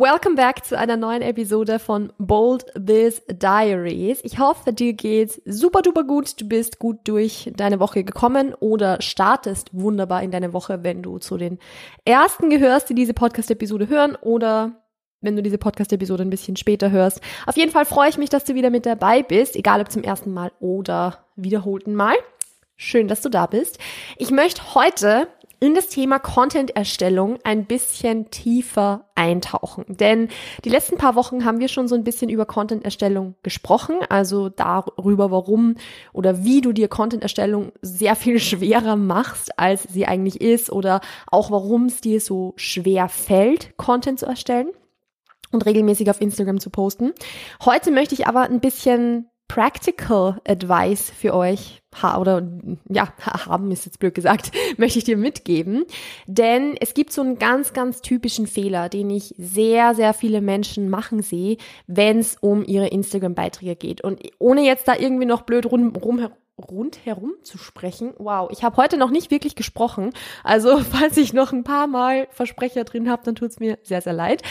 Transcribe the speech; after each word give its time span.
Welcome 0.00 0.34
back 0.34 0.64
zu 0.64 0.78
einer 0.78 0.96
neuen 0.96 1.20
Episode 1.20 1.78
von 1.78 2.10
Bold 2.16 2.64
This 2.72 3.20
Diaries. 3.28 4.20
Ich 4.22 4.38
hoffe, 4.38 4.72
dir 4.72 4.94
geht's 4.94 5.42
super 5.44 5.82
duper 5.82 6.04
gut. 6.04 6.40
Du 6.40 6.48
bist 6.48 6.78
gut 6.78 7.00
durch 7.04 7.52
deine 7.54 7.80
Woche 7.80 8.02
gekommen 8.02 8.54
oder 8.54 9.02
startest 9.02 9.68
wunderbar 9.74 10.22
in 10.22 10.30
deine 10.30 10.54
Woche, 10.54 10.84
wenn 10.84 11.02
du 11.02 11.18
zu 11.18 11.36
den 11.36 11.58
ersten 12.06 12.48
gehörst, 12.48 12.88
die 12.88 12.94
diese 12.94 13.12
Podcast-Episode 13.12 13.88
hören 13.88 14.16
oder 14.22 14.72
wenn 15.20 15.36
du 15.36 15.42
diese 15.42 15.58
Podcast-Episode 15.58 16.22
ein 16.22 16.30
bisschen 16.30 16.56
später 16.56 16.90
hörst. 16.90 17.20
Auf 17.44 17.58
jeden 17.58 17.70
Fall 17.70 17.84
freue 17.84 18.08
ich 18.08 18.16
mich, 18.16 18.30
dass 18.30 18.44
du 18.44 18.54
wieder 18.54 18.70
mit 18.70 18.86
dabei 18.86 19.22
bist, 19.22 19.54
egal 19.54 19.82
ob 19.82 19.92
zum 19.92 20.02
ersten 20.02 20.32
Mal 20.32 20.50
oder 20.60 21.26
wiederholten 21.36 21.94
Mal. 21.94 22.14
Schön, 22.74 23.06
dass 23.06 23.20
du 23.20 23.28
da 23.28 23.44
bist. 23.44 23.78
Ich 24.16 24.30
möchte 24.30 24.74
heute 24.74 25.28
in 25.60 25.74
das 25.74 25.88
Thema 25.88 26.18
Content-Erstellung 26.18 27.38
ein 27.44 27.66
bisschen 27.66 28.30
tiefer 28.30 29.10
eintauchen. 29.14 29.84
Denn 29.88 30.28
die 30.64 30.70
letzten 30.70 30.96
paar 30.96 31.14
Wochen 31.14 31.44
haben 31.44 31.60
wir 31.60 31.68
schon 31.68 31.86
so 31.86 31.94
ein 31.94 32.02
bisschen 32.02 32.30
über 32.30 32.46
Content-Erstellung 32.46 33.34
gesprochen, 33.42 33.96
also 34.08 34.48
darüber, 34.48 35.30
warum 35.30 35.74
oder 36.14 36.42
wie 36.44 36.62
du 36.62 36.72
dir 36.72 36.88
Content-Erstellung 36.88 37.72
sehr 37.82 38.16
viel 38.16 38.38
schwerer 38.40 38.96
machst, 38.96 39.58
als 39.58 39.84
sie 39.84 40.06
eigentlich 40.06 40.40
ist 40.40 40.72
oder 40.72 41.02
auch 41.30 41.50
warum 41.50 41.86
es 41.86 42.00
dir 42.00 42.20
so 42.20 42.54
schwer 42.56 43.08
fällt, 43.08 43.76
Content 43.76 44.18
zu 44.18 44.26
erstellen 44.26 44.70
und 45.52 45.66
regelmäßig 45.66 46.10
auf 46.10 46.20
Instagram 46.20 46.60
zu 46.60 46.70
posten. 46.70 47.12
Heute 47.64 47.90
möchte 47.90 48.14
ich 48.14 48.26
aber 48.26 48.42
ein 48.42 48.60
bisschen 48.60 49.29
Practical 49.50 50.40
Advice 50.46 51.10
für 51.10 51.34
euch 51.34 51.82
ha 52.00 52.18
oder 52.20 52.48
ja, 52.88 53.12
haben 53.20 53.72
ist 53.72 53.84
jetzt 53.84 53.98
blöd 53.98 54.14
gesagt, 54.14 54.52
möchte 54.76 55.00
ich 55.00 55.04
dir 55.04 55.16
mitgeben. 55.16 55.86
Denn 56.28 56.76
es 56.80 56.94
gibt 56.94 57.12
so 57.12 57.20
einen 57.20 57.36
ganz, 57.36 57.72
ganz 57.72 58.00
typischen 58.00 58.46
Fehler, 58.46 58.88
den 58.88 59.10
ich 59.10 59.34
sehr, 59.38 59.96
sehr 59.96 60.14
viele 60.14 60.40
Menschen 60.40 60.88
machen 60.88 61.22
sehe, 61.22 61.56
wenn 61.88 62.20
es 62.20 62.36
um 62.40 62.64
ihre 62.64 62.86
Instagram-Beiträge 62.86 63.74
geht. 63.74 64.02
Und 64.02 64.22
ohne 64.38 64.64
jetzt 64.64 64.86
da 64.86 64.94
irgendwie 64.94 65.26
noch 65.26 65.42
blöd 65.42 65.66
rum, 65.66 65.96
rum 65.96 66.28
rundherum 66.56 67.32
zu 67.42 67.58
sprechen. 67.58 68.12
Wow, 68.18 68.50
ich 68.52 68.62
habe 68.62 68.76
heute 68.76 68.98
noch 68.98 69.10
nicht 69.10 69.32
wirklich 69.32 69.56
gesprochen. 69.56 70.12
Also 70.44 70.78
falls 70.92 71.16
ich 71.16 71.32
noch 71.32 71.52
ein 71.52 71.64
paar 71.64 71.88
Mal 71.88 72.28
Versprecher 72.30 72.84
drin 72.84 73.10
habe, 73.10 73.22
dann 73.24 73.34
tut's 73.34 73.58
mir 73.58 73.78
sehr, 73.82 74.00
sehr 74.00 74.12
leid. 74.12 74.42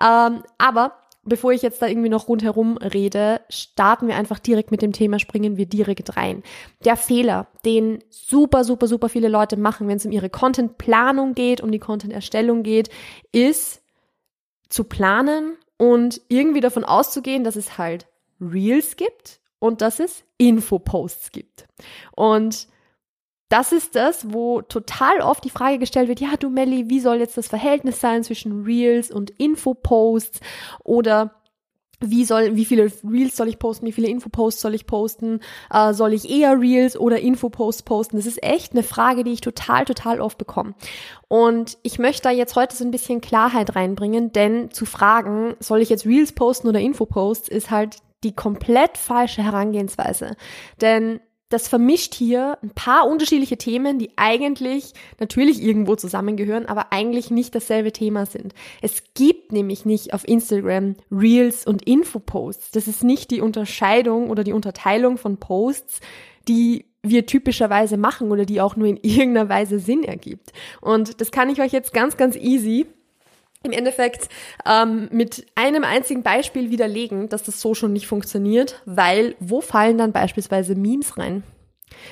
Ähm, 0.00 0.44
aber 0.56 0.92
bevor 1.26 1.52
ich 1.52 1.62
jetzt 1.62 1.82
da 1.82 1.86
irgendwie 1.86 2.08
noch 2.08 2.28
rundherum 2.28 2.76
rede, 2.78 3.40
starten 3.48 4.08
wir 4.08 4.16
einfach 4.16 4.38
direkt 4.38 4.70
mit 4.70 4.80
dem 4.80 4.92
Thema, 4.92 5.18
springen 5.18 5.56
wir 5.56 5.66
direkt 5.66 6.16
rein. 6.16 6.42
Der 6.84 6.96
Fehler, 6.96 7.48
den 7.64 8.02
super, 8.08 8.64
super, 8.64 8.86
super 8.86 9.08
viele 9.08 9.28
Leute 9.28 9.56
machen, 9.56 9.88
wenn 9.88 9.98
es 9.98 10.06
um 10.06 10.12
ihre 10.12 10.30
Content-Planung 10.30 11.34
geht, 11.34 11.60
um 11.60 11.70
die 11.70 11.78
Content-Erstellung 11.78 12.62
geht, 12.62 12.88
ist 13.32 13.82
zu 14.68 14.84
planen 14.84 15.56
und 15.76 16.20
irgendwie 16.28 16.60
davon 16.60 16.84
auszugehen, 16.84 17.44
dass 17.44 17.56
es 17.56 17.76
halt 17.76 18.06
Reels 18.40 18.96
gibt 18.96 19.40
und 19.58 19.80
dass 19.80 20.00
es 20.00 20.24
Infoposts 20.38 21.32
gibt. 21.32 21.66
Und 22.14 22.68
das 23.48 23.72
ist 23.72 23.94
das, 23.94 24.32
wo 24.32 24.62
total 24.62 25.20
oft 25.20 25.44
die 25.44 25.50
Frage 25.50 25.78
gestellt 25.78 26.08
wird, 26.08 26.20
ja, 26.20 26.36
du 26.38 26.50
Melli, 26.50 26.88
wie 26.88 27.00
soll 27.00 27.18
jetzt 27.18 27.36
das 27.36 27.48
Verhältnis 27.48 28.00
sein 28.00 28.24
zwischen 28.24 28.64
Reels 28.64 29.10
und 29.10 29.30
Infoposts 29.30 30.40
oder 30.82 31.32
wie 32.00 32.24
soll, 32.24 32.56
wie 32.56 32.66
viele 32.66 32.92
Reels 33.04 33.36
soll 33.36 33.48
ich 33.48 33.58
posten, 33.58 33.86
wie 33.86 33.92
viele 33.92 34.08
Infoposts 34.08 34.60
soll 34.60 34.74
ich 34.74 34.86
posten, 34.86 35.40
äh, 35.70 35.94
soll 35.94 36.12
ich 36.12 36.28
eher 36.28 36.60
Reels 36.60 36.98
oder 36.98 37.20
Infoposts 37.20 37.84
posten? 37.84 38.16
Das 38.16 38.26
ist 38.26 38.42
echt 38.42 38.72
eine 38.72 38.82
Frage, 38.82 39.24
die 39.24 39.32
ich 39.32 39.40
total, 39.40 39.84
total 39.86 40.20
oft 40.20 40.36
bekomme. 40.36 40.74
Und 41.28 41.78
ich 41.82 41.98
möchte 41.98 42.24
da 42.24 42.30
jetzt 42.30 42.54
heute 42.54 42.76
so 42.76 42.84
ein 42.84 42.90
bisschen 42.90 43.22
Klarheit 43.22 43.76
reinbringen, 43.76 44.32
denn 44.32 44.70
zu 44.70 44.84
fragen, 44.84 45.54
soll 45.58 45.80
ich 45.80 45.88
jetzt 45.88 46.04
Reels 46.04 46.32
posten 46.32 46.68
oder 46.68 46.80
Infoposts, 46.80 47.48
ist 47.48 47.70
halt 47.70 47.96
die 48.24 48.34
komplett 48.34 48.98
falsche 48.98 49.42
Herangehensweise. 49.42 50.36
Denn 50.80 51.20
das 51.48 51.68
vermischt 51.68 52.14
hier 52.14 52.58
ein 52.62 52.70
paar 52.70 53.06
unterschiedliche 53.06 53.56
Themen, 53.56 53.98
die 53.98 54.10
eigentlich 54.16 54.92
natürlich 55.20 55.62
irgendwo 55.62 55.94
zusammengehören, 55.94 56.66
aber 56.66 56.92
eigentlich 56.92 57.30
nicht 57.30 57.54
dasselbe 57.54 57.92
Thema 57.92 58.26
sind. 58.26 58.52
Es 58.82 59.02
gibt 59.14 59.52
nämlich 59.52 59.84
nicht 59.84 60.12
auf 60.12 60.26
Instagram 60.26 60.96
Reels 61.10 61.64
und 61.66 61.86
Infoposts. 61.86 62.72
Das 62.72 62.88
ist 62.88 63.04
nicht 63.04 63.30
die 63.30 63.40
Unterscheidung 63.40 64.28
oder 64.28 64.42
die 64.42 64.52
Unterteilung 64.52 65.18
von 65.18 65.36
Posts, 65.36 66.00
die 66.48 66.86
wir 67.02 67.26
typischerweise 67.26 67.96
machen 67.96 68.32
oder 68.32 68.44
die 68.44 68.60
auch 68.60 68.74
nur 68.74 68.88
in 68.88 68.96
irgendeiner 69.02 69.48
Weise 69.48 69.78
Sinn 69.78 70.02
ergibt. 70.02 70.52
Und 70.80 71.20
das 71.20 71.30
kann 71.30 71.48
ich 71.48 71.60
euch 71.60 71.72
jetzt 71.72 71.92
ganz, 71.92 72.16
ganz 72.16 72.34
easy 72.34 72.86
im 73.66 73.72
Endeffekt 73.72 74.28
ähm, 74.64 75.08
mit 75.12 75.46
einem 75.54 75.84
einzigen 75.84 76.22
Beispiel 76.22 76.70
widerlegen, 76.70 77.28
dass 77.28 77.42
das 77.42 77.60
so 77.60 77.74
schon 77.74 77.92
nicht 77.92 78.06
funktioniert, 78.06 78.80
weil 78.86 79.36
wo 79.40 79.60
fallen 79.60 79.98
dann 79.98 80.12
beispielsweise 80.12 80.74
Memes 80.74 81.18
rein? 81.18 81.42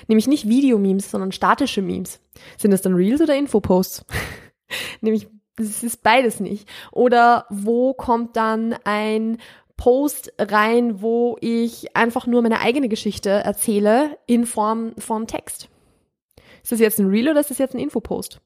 Nämlich 0.09 0.27
nicht 0.27 0.49
Videomemes, 0.49 1.11
sondern 1.11 1.33
statische 1.33 1.83
Memes. 1.83 2.21
Sind 2.59 2.71
das 2.71 2.83
dann 2.83 2.95
Reels 2.95 3.21
oder 3.21 3.37
Infoposts? 3.37 4.05
Nämlich, 5.01 5.29
das 5.57 5.83
ist 5.83 6.03
beides 6.03 6.41
nicht. 6.41 6.69
Oder 6.93 7.47
wo 7.51 7.95
kommt 7.95 8.37
dann 8.37 8.75
ein 8.85 9.39
Post 9.77 10.33
rein, 10.39 11.03
wo 11.03 11.37
ich 11.41 11.97
einfach 11.97 12.27
nur 12.27 12.43
meine 12.43 12.61
eigene 12.61 12.89
Geschichte 12.89 13.31
erzähle 13.31 14.19
in 14.27 14.47
Form 14.47 14.95
von 14.99 15.27
Text? 15.27 15.69
Ist 16.63 16.73
das 16.73 16.81
jetzt 16.81 16.99
ein 16.99 17.09
Reel 17.09 17.29
oder 17.29 17.41
ist 17.41 17.51
das 17.51 17.59
jetzt 17.59 17.75
ein 17.75 17.81
Infopost? 17.81 18.41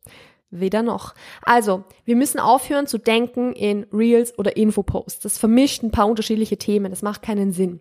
Weder 0.51 0.83
noch. 0.83 1.15
Also, 1.43 1.85
wir 2.05 2.17
müssen 2.17 2.41
aufhören 2.41 2.87
zu 2.87 2.99
denken 2.99 3.53
in 3.53 3.85
Reels 3.93 4.39
oder 4.39 4.57
Infoposts. 4.57 5.21
Das 5.21 5.39
vermischt 5.39 5.83
ein 5.83 5.91
paar 5.91 6.09
unterschiedliche 6.09 6.57
Themen. 6.57 6.91
Das 6.91 7.03
macht 7.03 7.23
keinen 7.23 7.53
Sinn. 7.53 7.81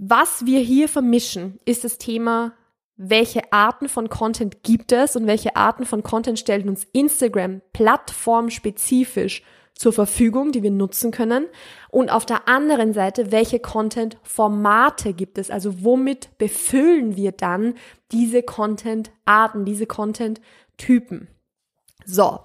Was 0.00 0.46
wir 0.46 0.60
hier 0.60 0.88
vermischen, 0.88 1.58
ist 1.64 1.84
das 1.84 1.98
Thema, 1.98 2.54
welche 2.96 3.52
Arten 3.52 3.88
von 3.88 4.08
Content 4.08 4.62
gibt 4.62 4.92
es 4.92 5.14
und 5.14 5.26
welche 5.26 5.56
Arten 5.56 5.84
von 5.84 6.02
Content 6.02 6.38
stellen 6.38 6.68
uns 6.68 6.86
Instagram 6.92 7.60
plattformspezifisch 7.72 9.42
zur 9.74 9.92
Verfügung, 9.92 10.50
die 10.50 10.64
wir 10.64 10.72
nutzen 10.72 11.12
können. 11.12 11.46
Und 11.90 12.10
auf 12.10 12.26
der 12.26 12.48
anderen 12.48 12.92
Seite, 12.92 13.30
welche 13.30 13.60
Content-Formate 13.60 15.14
gibt 15.14 15.38
es? 15.38 15.50
Also 15.50 15.84
womit 15.84 16.36
befüllen 16.38 17.16
wir 17.16 17.30
dann 17.30 17.74
diese 18.10 18.42
Content-Arten, 18.42 19.64
diese 19.64 19.86
Content-Typen? 19.86 21.28
So. 22.08 22.40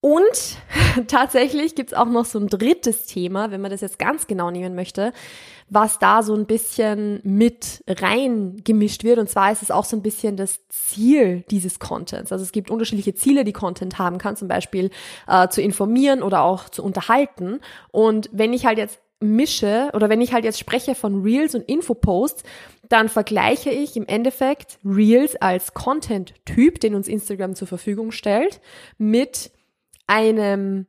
Und 0.00 0.58
tatsächlich 1.06 1.74
gibt's 1.76 1.94
auch 1.94 2.06
noch 2.06 2.24
so 2.24 2.38
ein 2.38 2.48
drittes 2.48 3.06
Thema, 3.06 3.50
wenn 3.50 3.60
man 3.60 3.70
das 3.70 3.80
jetzt 3.80 4.00
ganz 4.00 4.26
genau 4.26 4.50
nehmen 4.50 4.74
möchte, 4.74 5.12
was 5.70 6.00
da 6.00 6.22
so 6.22 6.34
ein 6.34 6.46
bisschen 6.46 7.20
mit 7.22 7.84
reingemischt 7.88 9.04
wird. 9.04 9.18
Und 9.18 9.30
zwar 9.30 9.52
ist 9.52 9.62
es 9.62 9.70
auch 9.70 9.84
so 9.84 9.96
ein 9.96 10.02
bisschen 10.02 10.36
das 10.36 10.66
Ziel 10.68 11.44
dieses 11.50 11.78
Contents. 11.78 12.32
Also 12.32 12.42
es 12.42 12.50
gibt 12.50 12.70
unterschiedliche 12.70 13.14
Ziele, 13.14 13.44
die 13.44 13.52
Content 13.52 13.98
haben 13.98 14.18
kann, 14.18 14.36
zum 14.36 14.48
Beispiel 14.48 14.90
äh, 15.28 15.48
zu 15.48 15.62
informieren 15.62 16.22
oder 16.22 16.42
auch 16.42 16.68
zu 16.68 16.82
unterhalten. 16.82 17.60
Und 17.92 18.28
wenn 18.32 18.52
ich 18.52 18.66
halt 18.66 18.78
jetzt 18.78 19.00
mische 19.22 19.90
oder 19.94 20.08
wenn 20.08 20.20
ich 20.20 20.32
halt 20.32 20.44
jetzt 20.44 20.58
spreche 20.58 20.94
von 20.94 21.22
Reels 21.22 21.54
und 21.54 21.62
Infoposts, 21.68 22.42
dann 22.88 23.08
vergleiche 23.08 23.70
ich 23.70 23.96
im 23.96 24.06
Endeffekt 24.06 24.78
Reels 24.84 25.36
als 25.36 25.72
Content-Typ, 25.74 26.80
den 26.80 26.94
uns 26.94 27.08
Instagram 27.08 27.54
zur 27.54 27.68
Verfügung 27.68 28.12
stellt, 28.12 28.60
mit 28.98 29.50
einem 30.06 30.86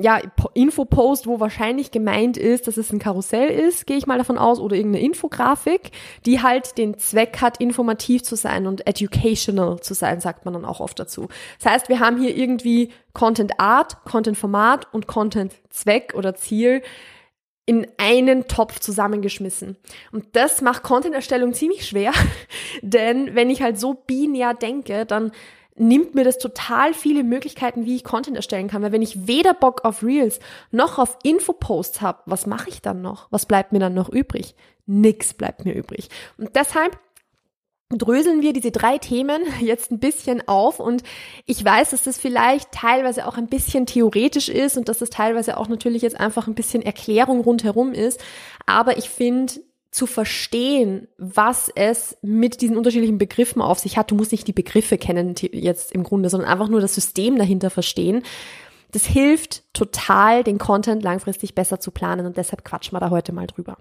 ja, 0.00 0.20
Infopost, 0.54 1.26
wo 1.26 1.40
wahrscheinlich 1.40 1.90
gemeint 1.90 2.36
ist, 2.36 2.66
dass 2.66 2.76
es 2.76 2.92
ein 2.92 2.98
Karussell 2.98 3.48
ist, 3.48 3.86
gehe 3.86 3.96
ich 3.96 4.06
mal 4.06 4.18
davon 4.18 4.38
aus, 4.38 4.58
oder 4.58 4.76
irgendeine 4.76 5.04
Infografik, 5.04 5.90
die 6.24 6.42
halt 6.42 6.78
den 6.78 6.98
Zweck 6.98 7.40
hat, 7.40 7.58
informativ 7.58 8.22
zu 8.22 8.36
sein 8.36 8.66
und 8.66 8.86
educational 8.86 9.80
zu 9.80 9.94
sein, 9.94 10.20
sagt 10.20 10.44
man 10.44 10.54
dann 10.54 10.64
auch 10.64 10.80
oft 10.80 10.98
dazu. 10.98 11.28
Das 11.60 11.72
heißt, 11.72 11.88
wir 11.88 12.00
haben 12.00 12.20
hier 12.20 12.36
irgendwie 12.36 12.90
Content 13.12 13.58
Art, 13.58 14.04
Content 14.04 14.38
Format 14.38 14.86
und 14.92 15.06
Content 15.06 15.54
Zweck 15.70 16.14
oder 16.16 16.34
Ziel 16.34 16.82
in 17.64 17.86
einen 17.96 18.48
Topf 18.48 18.80
zusammengeschmissen. 18.80 19.76
Und 20.10 20.24
das 20.32 20.62
macht 20.62 20.82
Content-Erstellung 20.82 21.54
ziemlich 21.54 21.86
schwer, 21.86 22.12
denn 22.82 23.34
wenn 23.34 23.50
ich 23.50 23.62
halt 23.62 23.78
so 23.78 23.94
binär 23.94 24.54
denke, 24.54 25.06
dann 25.06 25.32
nimmt 25.74 26.14
mir 26.14 26.24
das 26.24 26.38
total 26.38 26.92
viele 26.92 27.24
Möglichkeiten, 27.24 27.86
wie 27.86 27.96
ich 27.96 28.04
Content 28.04 28.36
erstellen 28.36 28.68
kann. 28.68 28.82
Weil 28.82 28.92
wenn 28.92 29.02
ich 29.02 29.26
weder 29.26 29.54
Bock 29.54 29.84
auf 29.84 30.02
Reels 30.02 30.38
noch 30.70 30.98
auf 30.98 31.18
Infoposts 31.22 32.00
habe, 32.00 32.20
was 32.26 32.46
mache 32.46 32.68
ich 32.68 32.82
dann 32.82 33.00
noch? 33.00 33.28
Was 33.30 33.46
bleibt 33.46 33.72
mir 33.72 33.78
dann 33.78 33.94
noch 33.94 34.08
übrig? 34.10 34.54
Nix 34.86 35.32
bleibt 35.32 35.64
mir 35.64 35.72
übrig. 35.72 36.08
Und 36.36 36.54
deshalb 36.56 36.98
dröseln 37.98 38.42
wir 38.42 38.52
diese 38.52 38.70
drei 38.70 38.98
Themen 38.98 39.42
jetzt 39.60 39.90
ein 39.90 39.98
bisschen 39.98 40.46
auf 40.48 40.80
und 40.80 41.02
ich 41.46 41.64
weiß, 41.64 41.90
dass 41.90 42.02
das 42.02 42.18
vielleicht 42.18 42.72
teilweise 42.72 43.26
auch 43.26 43.36
ein 43.36 43.48
bisschen 43.48 43.86
theoretisch 43.86 44.48
ist 44.48 44.76
und 44.76 44.88
dass 44.88 44.98
das 44.98 45.10
teilweise 45.10 45.56
auch 45.56 45.68
natürlich 45.68 46.02
jetzt 46.02 46.18
einfach 46.18 46.46
ein 46.46 46.54
bisschen 46.54 46.82
Erklärung 46.82 47.40
rundherum 47.40 47.92
ist, 47.92 48.20
aber 48.66 48.98
ich 48.98 49.08
finde, 49.08 49.54
zu 49.92 50.06
verstehen, 50.06 51.06
was 51.18 51.70
es 51.74 52.16
mit 52.22 52.62
diesen 52.62 52.78
unterschiedlichen 52.78 53.18
Begriffen 53.18 53.60
auf 53.60 53.78
sich 53.78 53.98
hat. 53.98 54.10
Du 54.10 54.14
musst 54.14 54.32
nicht 54.32 54.48
die 54.48 54.54
Begriffe 54.54 54.96
kennen 54.96 55.34
jetzt 55.52 55.92
im 55.92 56.02
Grunde, 56.02 56.30
sondern 56.30 56.48
einfach 56.48 56.68
nur 56.68 56.80
das 56.80 56.94
System 56.94 57.36
dahinter 57.36 57.68
verstehen. 57.68 58.22
Das 58.92 59.04
hilft 59.04 59.64
total, 59.74 60.44
den 60.44 60.56
Content 60.56 61.02
langfristig 61.02 61.54
besser 61.54 61.78
zu 61.78 61.90
planen 61.90 62.24
und 62.24 62.38
deshalb 62.38 62.64
quatschen 62.64 62.96
wir 62.96 63.00
da 63.00 63.10
heute 63.10 63.32
mal 63.32 63.46
drüber. 63.46 63.76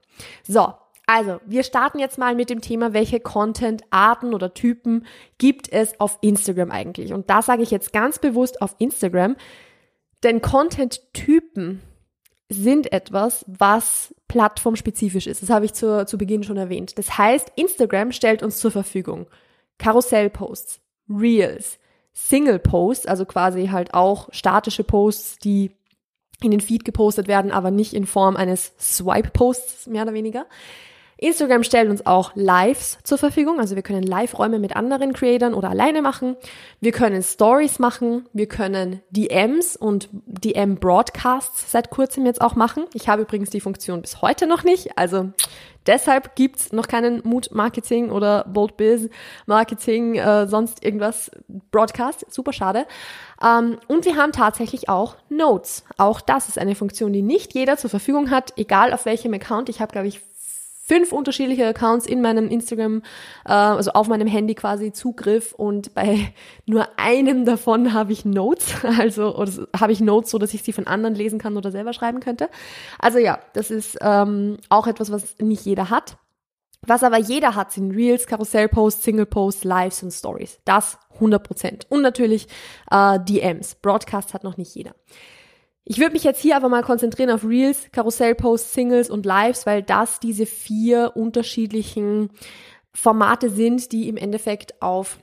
So, 0.45 0.73
also, 1.07 1.39
wir 1.45 1.63
starten 1.63 1.99
jetzt 1.99 2.17
mal 2.17 2.35
mit 2.35 2.49
dem 2.49 2.61
Thema, 2.61 2.93
welche 2.93 3.19
Content-Arten 3.19 4.33
oder 4.33 4.53
Typen 4.53 5.05
gibt 5.37 5.71
es 5.71 5.99
auf 5.99 6.17
Instagram 6.21 6.71
eigentlich? 6.71 7.13
Und 7.13 7.29
da 7.29 7.41
sage 7.41 7.63
ich 7.63 7.71
jetzt 7.71 7.91
ganz 7.91 8.19
bewusst 8.19 8.61
auf 8.61 8.75
Instagram, 8.77 9.35
denn 10.23 10.41
Content-Typen 10.41 11.81
sind 12.49 12.91
etwas, 12.91 13.45
was 13.47 14.13
plattformspezifisch 14.27 15.27
ist. 15.27 15.41
Das 15.41 15.49
habe 15.49 15.65
ich 15.65 15.73
zu, 15.73 16.05
zu 16.05 16.17
Beginn 16.17 16.43
schon 16.43 16.57
erwähnt. 16.57 16.97
Das 16.97 17.17
heißt, 17.17 17.53
Instagram 17.55 18.11
stellt 18.11 18.43
uns 18.43 18.57
zur 18.57 18.71
Verfügung 18.71 19.27
Karussellposts, 19.77 20.79
Reels, 21.09 21.79
Single-Posts, 22.13 23.07
also 23.07 23.25
quasi 23.25 23.67
halt 23.67 23.93
auch 23.93 24.29
statische 24.31 24.83
Posts, 24.83 25.39
die 25.39 25.71
in 26.43 26.51
den 26.51 26.61
Feed 26.61 26.85
gepostet 26.85 27.27
werden, 27.27 27.51
aber 27.51 27.71
nicht 27.71 27.93
in 27.93 28.05
Form 28.05 28.35
eines 28.35 28.73
Swipe-Posts, 28.79 29.87
mehr 29.87 30.03
oder 30.03 30.13
weniger. 30.13 30.45
Instagram 31.21 31.63
stellt 31.63 31.87
uns 31.87 32.03
auch 32.07 32.31
Lives 32.33 32.97
zur 33.03 33.19
Verfügung, 33.19 33.59
also 33.59 33.75
wir 33.75 33.83
können 33.83 34.01
Live-Räume 34.01 34.57
mit 34.57 34.75
anderen 34.75 35.13
Creatern 35.13 35.53
oder 35.53 35.69
alleine 35.69 36.01
machen. 36.01 36.35
Wir 36.79 36.91
können 36.91 37.21
Stories 37.21 37.77
machen, 37.77 38.27
wir 38.33 38.47
können 38.47 39.01
DMs 39.11 39.77
und 39.77 40.09
DM-Broadcasts 40.25 41.71
seit 41.71 41.91
kurzem 41.91 42.25
jetzt 42.25 42.41
auch 42.41 42.55
machen. 42.55 42.85
Ich 42.95 43.07
habe 43.07 43.21
übrigens 43.21 43.51
die 43.51 43.61
Funktion 43.61 44.01
bis 44.01 44.23
heute 44.23 44.47
noch 44.47 44.63
nicht, 44.63 44.97
also 44.97 45.29
deshalb 45.85 46.35
gibt's 46.35 46.71
noch 46.71 46.87
keinen 46.87 47.21
Mood-Marketing 47.23 48.09
oder 48.09 48.43
Bold 48.45 48.75
Biz-Marketing, 48.77 50.15
äh, 50.15 50.47
sonst 50.47 50.83
irgendwas 50.83 51.29
Broadcast, 51.69 52.25
super 52.33 52.51
schade. 52.51 52.87
Ähm, 53.43 53.77
und 53.87 54.05
wir 54.05 54.15
haben 54.15 54.31
tatsächlich 54.31 54.89
auch 54.89 55.17
Notes. 55.29 55.83
Auch 55.97 56.19
das 56.19 56.49
ist 56.49 56.57
eine 56.57 56.73
Funktion, 56.73 57.13
die 57.13 57.21
nicht 57.21 57.53
jeder 57.53 57.77
zur 57.77 57.91
Verfügung 57.91 58.31
hat, 58.31 58.53
egal 58.57 58.91
auf 58.91 59.05
welchem 59.05 59.35
Account. 59.35 59.69
Ich 59.69 59.81
habe, 59.81 59.91
glaube 59.91 60.07
ich, 60.07 60.19
fünf 60.91 61.13
unterschiedliche 61.13 61.65
Accounts 61.65 62.05
in 62.05 62.19
meinem 62.21 62.49
Instagram, 62.49 63.01
äh, 63.45 63.53
also 63.53 63.91
auf 63.91 64.09
meinem 64.09 64.27
Handy 64.27 64.55
quasi 64.55 64.91
Zugriff 64.91 65.53
und 65.53 65.93
bei 65.93 66.33
nur 66.65 66.85
einem 66.97 67.45
davon 67.45 67.93
habe 67.93 68.11
ich 68.11 68.25
Notes, 68.25 68.75
also 68.99 69.37
oder 69.37 69.51
habe 69.79 69.93
ich 69.93 70.01
Notes, 70.01 70.31
so 70.31 70.37
dass 70.37 70.53
ich 70.53 70.63
sie 70.63 70.73
von 70.73 70.87
anderen 70.87 71.15
lesen 71.15 71.39
kann 71.39 71.55
oder 71.55 71.71
selber 71.71 71.93
schreiben 71.93 72.19
könnte. 72.19 72.49
Also 72.99 73.19
ja, 73.19 73.39
das 73.53 73.71
ist 73.71 73.99
ähm, 74.01 74.57
auch 74.67 74.85
etwas, 74.85 75.13
was 75.13 75.37
nicht 75.39 75.63
jeder 75.65 75.89
hat. 75.89 76.17
Was 76.85 77.03
aber 77.03 77.19
jeder 77.19 77.55
hat, 77.55 77.71
sind 77.71 77.91
Reels, 77.91 78.27
Karussellposts, 78.27 79.03
Single-Posts, 79.03 79.63
Lives 79.63 80.03
und 80.03 80.11
Stories. 80.11 80.59
Das 80.65 80.97
100%. 81.19 81.85
Und 81.87 82.01
natürlich 82.01 82.47
äh, 82.89 83.17
DMs. 83.19 83.75
Broadcast 83.75 84.33
hat 84.33 84.43
noch 84.43 84.57
nicht 84.57 84.75
jeder. 84.75 84.95
Ich 85.83 85.97
würde 85.97 86.13
mich 86.13 86.23
jetzt 86.23 86.41
hier 86.41 86.55
aber 86.55 86.69
mal 86.69 86.83
konzentrieren 86.83 87.31
auf 87.31 87.43
Reels, 87.43 87.89
Karussellposts, 87.91 88.73
Singles 88.73 89.09
und 89.09 89.25
Lives, 89.25 89.65
weil 89.65 89.81
das 89.81 90.19
diese 90.19 90.45
vier 90.45 91.13
unterschiedlichen 91.15 92.29
Formate 92.93 93.49
sind, 93.49 93.91
die 93.91 94.07
im 94.07 94.17
Endeffekt 94.17 94.81
auf 94.81 95.19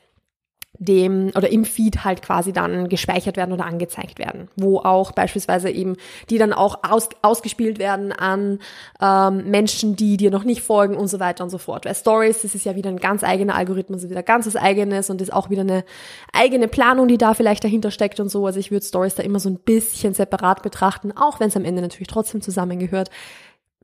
dem 0.78 1.32
oder 1.34 1.50
im 1.50 1.64
Feed 1.64 2.04
halt 2.04 2.22
quasi 2.22 2.52
dann 2.52 2.88
gespeichert 2.88 3.36
werden 3.36 3.52
oder 3.52 3.66
angezeigt 3.66 4.18
werden, 4.18 4.48
wo 4.56 4.78
auch 4.78 5.12
beispielsweise 5.12 5.70
eben 5.70 5.96
die 6.30 6.38
dann 6.38 6.52
auch 6.52 6.84
aus, 6.88 7.08
ausgespielt 7.22 7.78
werden 7.78 8.12
an 8.12 8.60
ähm, 9.00 9.50
Menschen, 9.50 9.96
die 9.96 10.16
dir 10.16 10.30
noch 10.30 10.44
nicht 10.44 10.62
folgen 10.62 10.96
und 10.96 11.08
so 11.08 11.18
weiter 11.18 11.42
und 11.42 11.50
so 11.50 11.58
fort. 11.58 11.84
Weil 11.84 11.94
Stories, 11.94 12.42
das 12.42 12.54
ist 12.54 12.64
ja 12.64 12.76
wieder 12.76 12.90
ein 12.90 12.98
ganz 12.98 13.24
eigener 13.24 13.56
Algorithmus, 13.56 14.08
wieder 14.08 14.22
ganz 14.22 14.46
was 14.46 14.56
eigenes 14.56 15.10
und 15.10 15.20
ist 15.20 15.32
auch 15.32 15.50
wieder 15.50 15.62
eine 15.62 15.84
eigene 16.32 16.68
Planung, 16.68 17.08
die 17.08 17.18
da 17.18 17.34
vielleicht 17.34 17.64
dahinter 17.64 17.90
steckt 17.90 18.20
und 18.20 18.28
so. 18.28 18.46
Also 18.46 18.60
ich 18.60 18.70
würde 18.70 18.86
Stories 18.86 19.16
da 19.16 19.22
immer 19.22 19.40
so 19.40 19.48
ein 19.48 19.58
bisschen 19.58 20.14
separat 20.14 20.62
betrachten, 20.62 21.12
auch 21.12 21.40
wenn 21.40 21.48
es 21.48 21.56
am 21.56 21.64
Ende 21.64 21.82
natürlich 21.82 22.08
trotzdem 22.08 22.40
zusammengehört. 22.40 23.10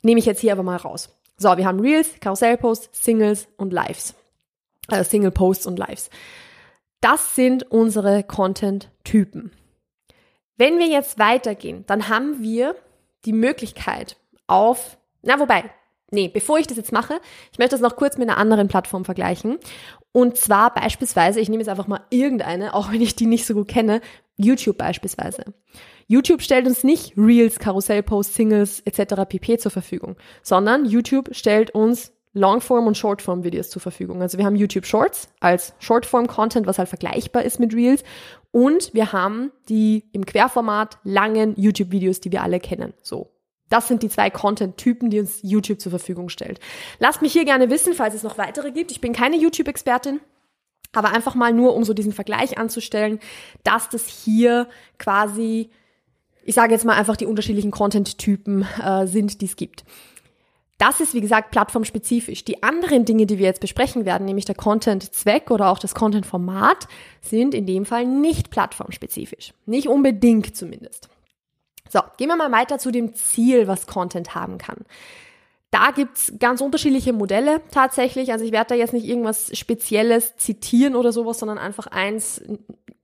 Nehme 0.02 0.20
ich 0.20 0.26
jetzt 0.26 0.40
hier 0.40 0.52
aber 0.52 0.62
mal 0.62 0.76
raus. 0.76 1.10
So, 1.36 1.56
wir 1.56 1.66
haben 1.66 1.80
Reels, 1.80 2.08
Karussellposts, 2.20 2.90
Singles 2.92 3.48
und 3.56 3.72
Lives. 3.72 4.14
Äh, 4.88 5.02
Single 5.02 5.32
Posts 5.32 5.66
und 5.66 5.78
Lives. 5.78 6.10
Das 7.04 7.34
sind 7.34 7.70
unsere 7.70 8.22
Content-Typen. 8.22 9.52
Wenn 10.56 10.78
wir 10.78 10.86
jetzt 10.86 11.18
weitergehen, 11.18 11.84
dann 11.86 12.08
haben 12.08 12.42
wir 12.42 12.76
die 13.26 13.34
Möglichkeit 13.34 14.16
auf, 14.46 14.96
na 15.20 15.38
wobei, 15.38 15.64
nee, 16.10 16.28
bevor 16.28 16.58
ich 16.58 16.66
das 16.66 16.78
jetzt 16.78 16.92
mache, 16.92 17.20
ich 17.52 17.58
möchte 17.58 17.74
das 17.74 17.82
noch 17.82 17.96
kurz 17.96 18.16
mit 18.16 18.30
einer 18.30 18.38
anderen 18.38 18.68
Plattform 18.68 19.04
vergleichen. 19.04 19.58
Und 20.12 20.38
zwar 20.38 20.72
beispielsweise, 20.72 21.40
ich 21.40 21.50
nehme 21.50 21.60
jetzt 21.60 21.68
einfach 21.68 21.88
mal 21.88 22.06
irgendeine, 22.08 22.72
auch 22.72 22.90
wenn 22.90 23.02
ich 23.02 23.14
die 23.14 23.26
nicht 23.26 23.44
so 23.44 23.52
gut 23.52 23.68
kenne, 23.68 24.00
YouTube 24.36 24.78
beispielsweise. 24.78 25.52
YouTube 26.06 26.40
stellt 26.40 26.66
uns 26.66 26.84
nicht 26.84 27.18
Reels, 27.18 27.58
Karussellposts, 27.58 28.34
Singles 28.34 28.80
etc. 28.80 29.28
pp 29.28 29.58
zur 29.58 29.70
Verfügung, 29.70 30.16
sondern 30.42 30.86
YouTube 30.86 31.34
stellt 31.34 31.72
uns 31.72 32.14
Longform- 32.34 32.86
und 32.86 32.96
Shortform-Videos 32.96 33.70
zur 33.70 33.80
Verfügung. 33.80 34.20
Also 34.20 34.38
wir 34.38 34.44
haben 34.44 34.56
YouTube 34.56 34.86
Shorts 34.86 35.28
als 35.40 35.74
Shortform-Content, 35.78 36.66
was 36.66 36.78
halt 36.78 36.88
vergleichbar 36.88 37.44
ist 37.44 37.60
mit 37.60 37.74
Reels. 37.74 38.02
Und 38.50 38.92
wir 38.92 39.12
haben 39.12 39.52
die 39.68 40.04
im 40.12 40.26
Querformat 40.26 40.98
langen 41.04 41.54
YouTube-Videos, 41.56 42.20
die 42.20 42.32
wir 42.32 42.42
alle 42.42 42.60
kennen. 42.60 42.92
So. 43.02 43.30
Das 43.70 43.88
sind 43.88 44.02
die 44.02 44.08
zwei 44.08 44.30
Content-Typen, 44.30 45.10
die 45.10 45.20
uns 45.20 45.40
YouTube 45.42 45.80
zur 45.80 45.90
Verfügung 45.90 46.28
stellt. 46.28 46.60
Lasst 46.98 47.22
mich 47.22 47.32
hier 47.32 47.44
gerne 47.44 47.70
wissen, 47.70 47.94
falls 47.94 48.14
es 48.14 48.22
noch 48.22 48.36
weitere 48.36 48.70
gibt. 48.72 48.90
Ich 48.90 49.00
bin 49.00 49.12
keine 49.12 49.36
YouTube-Expertin. 49.36 50.20
Aber 50.92 51.12
einfach 51.12 51.34
mal 51.34 51.52
nur, 51.52 51.74
um 51.74 51.82
so 51.82 51.92
diesen 51.92 52.12
Vergleich 52.12 52.56
anzustellen, 52.56 53.18
dass 53.64 53.88
das 53.88 54.06
hier 54.06 54.68
quasi, 54.98 55.70
ich 56.44 56.54
sage 56.54 56.72
jetzt 56.72 56.84
mal 56.84 56.94
einfach 56.94 57.16
die 57.16 57.26
unterschiedlichen 57.26 57.72
Content-Typen 57.72 58.66
äh, 58.80 59.06
sind, 59.06 59.40
die 59.40 59.46
es 59.46 59.56
gibt. 59.56 59.84
Das 60.78 61.00
ist, 61.00 61.14
wie 61.14 61.20
gesagt, 61.20 61.52
plattformspezifisch. 61.52 62.44
Die 62.44 62.62
anderen 62.62 63.04
Dinge, 63.04 63.26
die 63.26 63.38
wir 63.38 63.46
jetzt 63.46 63.60
besprechen 63.60 64.04
werden, 64.04 64.24
nämlich 64.24 64.44
der 64.44 64.56
Content-Zweck 64.56 65.50
oder 65.50 65.68
auch 65.68 65.78
das 65.78 65.94
Content-Format, 65.94 66.88
sind 67.20 67.54
in 67.54 67.66
dem 67.66 67.86
Fall 67.86 68.06
nicht 68.06 68.50
plattformspezifisch. 68.50 69.54
Nicht 69.66 69.88
unbedingt 69.88 70.56
zumindest. 70.56 71.08
So, 71.88 72.00
gehen 72.16 72.28
wir 72.28 72.36
mal 72.36 72.50
weiter 72.50 72.78
zu 72.78 72.90
dem 72.90 73.14
Ziel, 73.14 73.68
was 73.68 73.86
Content 73.86 74.34
haben 74.34 74.58
kann. 74.58 74.84
Da 75.70 75.90
gibt's 75.90 76.32
ganz 76.38 76.60
unterschiedliche 76.60 77.12
Modelle 77.12 77.60
tatsächlich. 77.70 78.32
Also 78.32 78.44
ich 78.44 78.52
werde 78.52 78.68
da 78.68 78.74
jetzt 78.74 78.92
nicht 78.92 79.06
irgendwas 79.06 79.56
Spezielles 79.56 80.36
zitieren 80.36 80.94
oder 80.94 81.12
sowas, 81.12 81.38
sondern 81.38 81.58
einfach 81.58 81.88
eins 81.88 82.42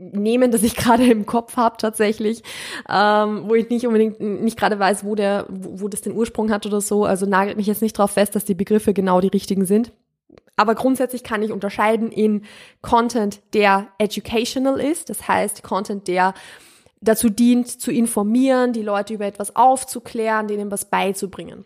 nehmen, 0.00 0.50
das 0.50 0.62
ich 0.62 0.76
gerade 0.76 1.04
im 1.04 1.26
Kopf 1.26 1.56
habe 1.56 1.76
tatsächlich, 1.78 2.42
ähm, 2.88 3.44
wo 3.46 3.54
ich 3.54 3.68
nicht 3.68 3.86
unbedingt 3.86 4.20
nicht 4.20 4.58
gerade 4.58 4.78
weiß, 4.78 5.04
wo 5.04 5.14
der, 5.14 5.46
wo, 5.48 5.82
wo 5.82 5.88
das 5.88 6.00
den 6.00 6.16
Ursprung 6.16 6.50
hat 6.50 6.66
oder 6.66 6.80
so. 6.80 7.04
Also 7.04 7.26
nagelt 7.26 7.56
mich 7.56 7.66
jetzt 7.66 7.82
nicht 7.82 7.98
darauf 7.98 8.12
fest, 8.12 8.34
dass 8.34 8.44
die 8.44 8.54
Begriffe 8.54 8.94
genau 8.94 9.20
die 9.20 9.28
richtigen 9.28 9.64
sind. 9.64 9.92
Aber 10.56 10.74
grundsätzlich 10.74 11.24
kann 11.24 11.42
ich 11.42 11.52
unterscheiden 11.52 12.12
in 12.12 12.42
Content, 12.82 13.40
der 13.54 13.88
educational 13.98 14.78
ist, 14.78 15.08
das 15.08 15.26
heißt 15.26 15.62
Content, 15.62 16.06
der 16.06 16.34
dazu 17.00 17.30
dient, 17.30 17.68
zu 17.68 17.90
informieren, 17.90 18.74
die 18.74 18.82
Leute 18.82 19.14
über 19.14 19.24
etwas 19.24 19.56
aufzuklären, 19.56 20.48
denen 20.48 20.70
was 20.70 20.84
beizubringen. 20.84 21.64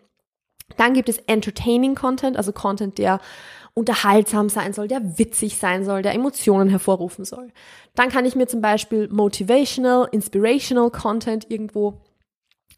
Dann 0.77 0.93
gibt 0.93 1.09
es 1.09 1.17
Entertaining 1.19 1.95
Content, 1.95 2.37
also 2.37 2.51
Content, 2.51 2.97
der 2.97 3.19
unterhaltsam 3.73 4.49
sein 4.49 4.73
soll, 4.73 4.87
der 4.87 5.17
witzig 5.19 5.57
sein 5.57 5.83
soll, 5.83 6.01
der 6.01 6.13
Emotionen 6.13 6.69
hervorrufen 6.69 7.25
soll. 7.25 7.49
Dann 7.93 8.09
kann 8.09 8.25
ich 8.25 8.35
mir 8.35 8.47
zum 8.47 8.61
Beispiel 8.61 9.09
Motivational, 9.09 10.07
Inspirational 10.11 10.89
Content 10.89 11.51
irgendwo 11.51 12.01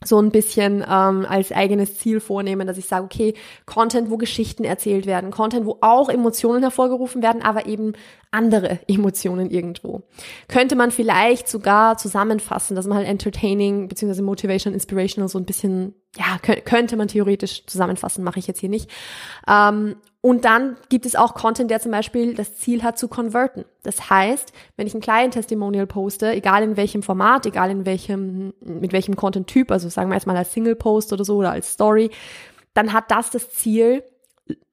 so 0.05 0.21
ein 0.21 0.31
bisschen 0.31 0.85
ähm, 0.87 1.25
als 1.27 1.51
eigenes 1.51 1.97
Ziel 1.97 2.19
vornehmen, 2.19 2.67
dass 2.67 2.77
ich 2.77 2.85
sage, 2.85 3.05
okay, 3.05 3.33
Content, 3.65 4.11
wo 4.11 4.17
Geschichten 4.17 4.63
erzählt 4.63 5.07
werden, 5.07 5.31
Content, 5.31 5.65
wo 5.65 5.77
auch 5.81 6.09
Emotionen 6.09 6.61
hervorgerufen 6.61 7.23
werden, 7.23 7.41
aber 7.41 7.65
eben 7.65 7.93
andere 8.29 8.79
Emotionen 8.87 9.49
irgendwo. 9.49 10.03
Könnte 10.47 10.75
man 10.75 10.91
vielleicht 10.91 11.47
sogar 11.47 11.97
zusammenfassen, 11.97 12.75
dass 12.75 12.85
man 12.85 12.97
halt 12.97 13.07
entertaining 13.07 13.87
bzw. 13.87 14.21
motivation, 14.21 14.73
inspirational 14.73 15.29
so 15.29 15.39
ein 15.39 15.45
bisschen, 15.45 15.95
ja, 16.17 16.39
könnte 16.39 16.97
man 16.97 17.07
theoretisch 17.07 17.65
zusammenfassen, 17.65 18.23
mache 18.23 18.39
ich 18.39 18.47
jetzt 18.47 18.59
hier 18.59 18.69
nicht. 18.69 18.89
Ähm, 19.47 19.97
und 20.21 20.45
dann 20.45 20.77
gibt 20.89 21.05
es 21.05 21.15
auch 21.15 21.35
Content, 21.35 21.69
der 21.69 21.79
zum 21.79 21.91
Beispiel 21.91 22.33
das 22.33 22.57
Ziel 22.57 22.83
hat 22.83 22.97
zu 22.97 23.07
converten. 23.07 23.65
Das 23.83 24.09
heißt, 24.09 24.51
wenn 24.75 24.87
ich 24.87 24.95
ein 24.95 24.99
Client-Testimonial 24.99 25.85
poste, 25.85 26.31
egal 26.31 26.63
in 26.63 26.75
welchem 26.75 27.03
Format, 27.03 27.45
egal 27.45 27.69
in 27.69 27.85
welchem, 27.85 28.53
mit 28.59 28.93
welchem 28.93 29.15
Content-Typ, 29.15 29.71
also 29.71 29.89
sagen 29.89 30.09
wir 30.09 30.15
jetzt 30.15 30.27
mal 30.27 30.35
als 30.35 30.53
Single-Post 30.53 31.13
oder 31.13 31.23
so 31.23 31.37
oder 31.37 31.51
als 31.51 31.73
Story, 31.73 32.09
dann 32.73 32.93
hat 32.93 33.11
das 33.11 33.29
das 33.29 33.51
Ziel 33.51 34.03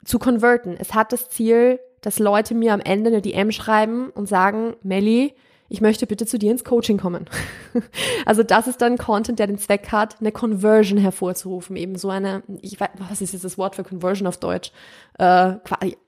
zu 0.04 0.18
converten. 0.18 0.76
Es 0.78 0.94
hat 0.94 1.12
das 1.12 1.28
Ziel, 1.28 1.78
dass 2.00 2.18
Leute 2.18 2.54
mir 2.54 2.72
am 2.72 2.80
Ende 2.80 3.10
eine 3.10 3.22
DM 3.22 3.52
schreiben 3.52 4.10
und 4.10 4.28
sagen, 4.28 4.76
Melly, 4.82 5.34
ich 5.68 5.80
möchte 5.80 6.06
bitte 6.06 6.26
zu 6.26 6.38
dir 6.38 6.50
ins 6.50 6.64
Coaching 6.64 6.98
kommen. 6.98 7.26
also 8.26 8.42
das 8.42 8.66
ist 8.66 8.82
dann 8.82 8.98
Content, 8.98 9.38
der 9.38 9.46
den 9.46 9.58
Zweck 9.58 9.92
hat, 9.92 10.20
eine 10.20 10.32
Conversion 10.32 10.98
hervorzurufen. 10.98 11.76
Eben 11.76 11.96
so 11.96 12.10
eine, 12.10 12.42
ich 12.60 12.78
weiß, 12.78 12.90
was 12.98 13.20
ist 13.20 13.32
jetzt 13.32 13.44
das 13.44 13.58
Wort 13.58 13.76
für 13.76 13.84
Conversion 13.84 14.26
auf 14.26 14.38
Deutsch? 14.38 14.72
Äh, 15.18 15.54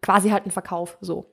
quasi 0.02 0.30
halt 0.30 0.46
ein 0.46 0.50
Verkauf, 0.50 0.98
so. 1.00 1.26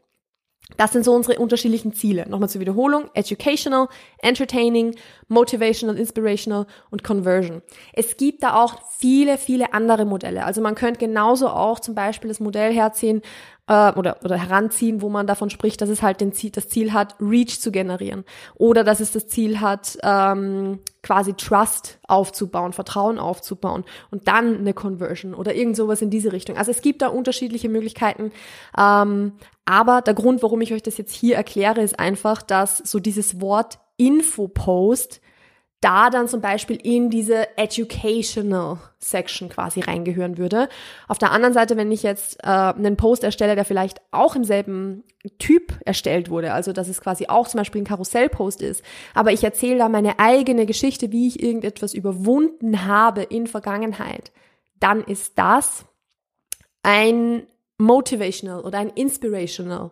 Das 0.77 0.91
sind 0.91 1.03
so 1.03 1.13
unsere 1.13 1.39
unterschiedlichen 1.39 1.93
Ziele. 1.93 2.27
Nochmal 2.27 2.49
zur 2.49 2.61
Wiederholung. 2.61 3.09
Educational, 3.13 3.89
Entertaining, 4.19 4.95
Motivational, 5.27 5.97
Inspirational 5.97 6.65
und 6.89 7.03
Conversion. 7.03 7.61
Es 7.91 8.17
gibt 8.17 8.43
da 8.43 8.55
auch 8.55 8.81
viele, 8.97 9.37
viele 9.37 9.73
andere 9.73 10.05
Modelle. 10.05 10.45
Also 10.45 10.61
man 10.61 10.75
könnte 10.75 10.99
genauso 10.99 11.49
auch 11.49 11.79
zum 11.79 11.95
Beispiel 11.95 12.29
das 12.29 12.39
Modell 12.39 12.73
herziehen, 12.73 13.21
äh, 13.67 13.91
oder, 13.93 14.17
oder 14.23 14.37
heranziehen, 14.37 15.01
wo 15.01 15.09
man 15.09 15.27
davon 15.27 15.49
spricht, 15.49 15.81
dass 15.81 15.89
es 15.89 16.01
halt 16.01 16.21
den 16.21 16.33
Ziel, 16.33 16.51
das 16.51 16.67
Ziel 16.67 16.93
hat, 16.93 17.15
Reach 17.19 17.59
zu 17.59 17.71
generieren. 17.71 18.25
Oder 18.55 18.83
dass 18.83 18.99
es 18.99 19.11
das 19.11 19.27
Ziel 19.27 19.61
hat, 19.61 19.97
ähm, 20.03 20.79
quasi 21.01 21.33
Trust 21.33 21.99
aufzubauen, 22.07 22.73
Vertrauen 22.73 23.19
aufzubauen 23.19 23.83
und 24.11 24.27
dann 24.27 24.57
eine 24.57 24.73
Conversion 24.73 25.33
oder 25.33 25.53
irgend 25.55 25.75
sowas 25.75 26.01
in 26.01 26.09
diese 26.09 26.31
Richtung. 26.31 26.57
Also 26.57 26.71
es 26.71 26.81
gibt 26.81 27.01
da 27.01 27.07
unterschiedliche 27.07 27.69
Möglichkeiten. 27.69 28.31
Ähm, 28.77 29.33
aber 29.65 30.01
der 30.01 30.13
Grund, 30.13 30.43
warum 30.43 30.61
ich 30.61 30.73
euch 30.73 30.83
das 30.83 30.97
jetzt 30.97 31.13
hier 31.13 31.35
erkläre, 31.35 31.81
ist 31.81 31.99
einfach, 31.99 32.41
dass 32.41 32.77
so 32.77 32.99
dieses 32.99 33.39
Wort 33.39 33.79
Infopost 33.95 35.21
da 35.83 36.09
dann 36.09 36.27
zum 36.27 36.39
Beispiel 36.39 36.77
in 36.81 37.09
diese 37.09 37.57
Educational 37.57 38.77
Section 38.99 39.49
quasi 39.49 39.81
reingehören 39.81 40.37
würde. 40.37 40.69
Auf 41.07 41.17
der 41.17 41.31
anderen 41.31 41.53
Seite, 41.53 41.75
wenn 41.75 41.91
ich 41.91 42.03
jetzt 42.03 42.41
äh, 42.41 42.47
einen 42.47 42.95
Post 42.95 43.23
erstelle, 43.23 43.55
der 43.55 43.65
vielleicht 43.65 44.01
auch 44.11 44.35
im 44.35 44.45
selben 44.45 45.03
Typ 45.39 45.79
erstellt 45.85 46.29
wurde, 46.29 46.53
also 46.53 46.71
dass 46.71 46.87
es 46.87 47.01
quasi 47.01 47.27
auch 47.27 47.47
zum 47.47 47.57
Beispiel 47.57 47.81
ein 47.81 47.85
Karussellpost 47.85 48.61
ist, 48.61 48.83
aber 49.13 49.31
ich 49.31 49.43
erzähle 49.43 49.77
da 49.77 49.89
meine 49.89 50.19
eigene 50.19 50.65
Geschichte, 50.65 51.11
wie 51.11 51.27
ich 51.27 51.43
irgendetwas 51.43 51.93
überwunden 51.93 52.85
habe 52.85 53.23
in 53.23 53.47
Vergangenheit, 53.47 54.31
dann 54.79 55.03
ist 55.03 55.37
das 55.37 55.85
ein 56.81 57.43
motivational 57.77 58.61
oder 58.61 58.79
ein 58.79 58.89
inspirational 58.89 59.91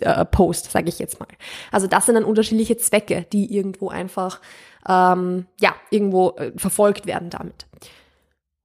äh, 0.00 0.24
Post, 0.24 0.70
sage 0.70 0.88
ich 0.88 0.98
jetzt 0.98 1.20
mal. 1.20 1.28
Also 1.70 1.86
das 1.86 2.06
sind 2.06 2.14
dann 2.14 2.24
unterschiedliche 2.24 2.76
Zwecke, 2.76 3.26
die 3.32 3.54
irgendwo 3.54 3.88
einfach 3.88 4.40
ähm, 4.88 5.46
ja, 5.60 5.74
irgendwo 5.90 6.30
äh, 6.30 6.52
verfolgt 6.56 7.06
werden 7.06 7.30
damit. 7.30 7.66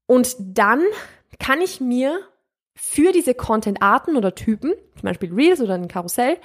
Und 0.06 0.36
dann 0.40 0.82
kann 1.40 1.62
ich 1.62 1.82
mir 1.82 2.20
für 2.76 3.12
diese 3.12 3.34
Content-Arten 3.34 4.16
oder 4.16 4.36
Typen, 4.36 4.74
zum 4.96 5.04
Beispiel 5.04 5.34
Reels 5.34 5.62
oder 5.62 5.76
ein 5.76 5.88
Karussell, 5.88 6.38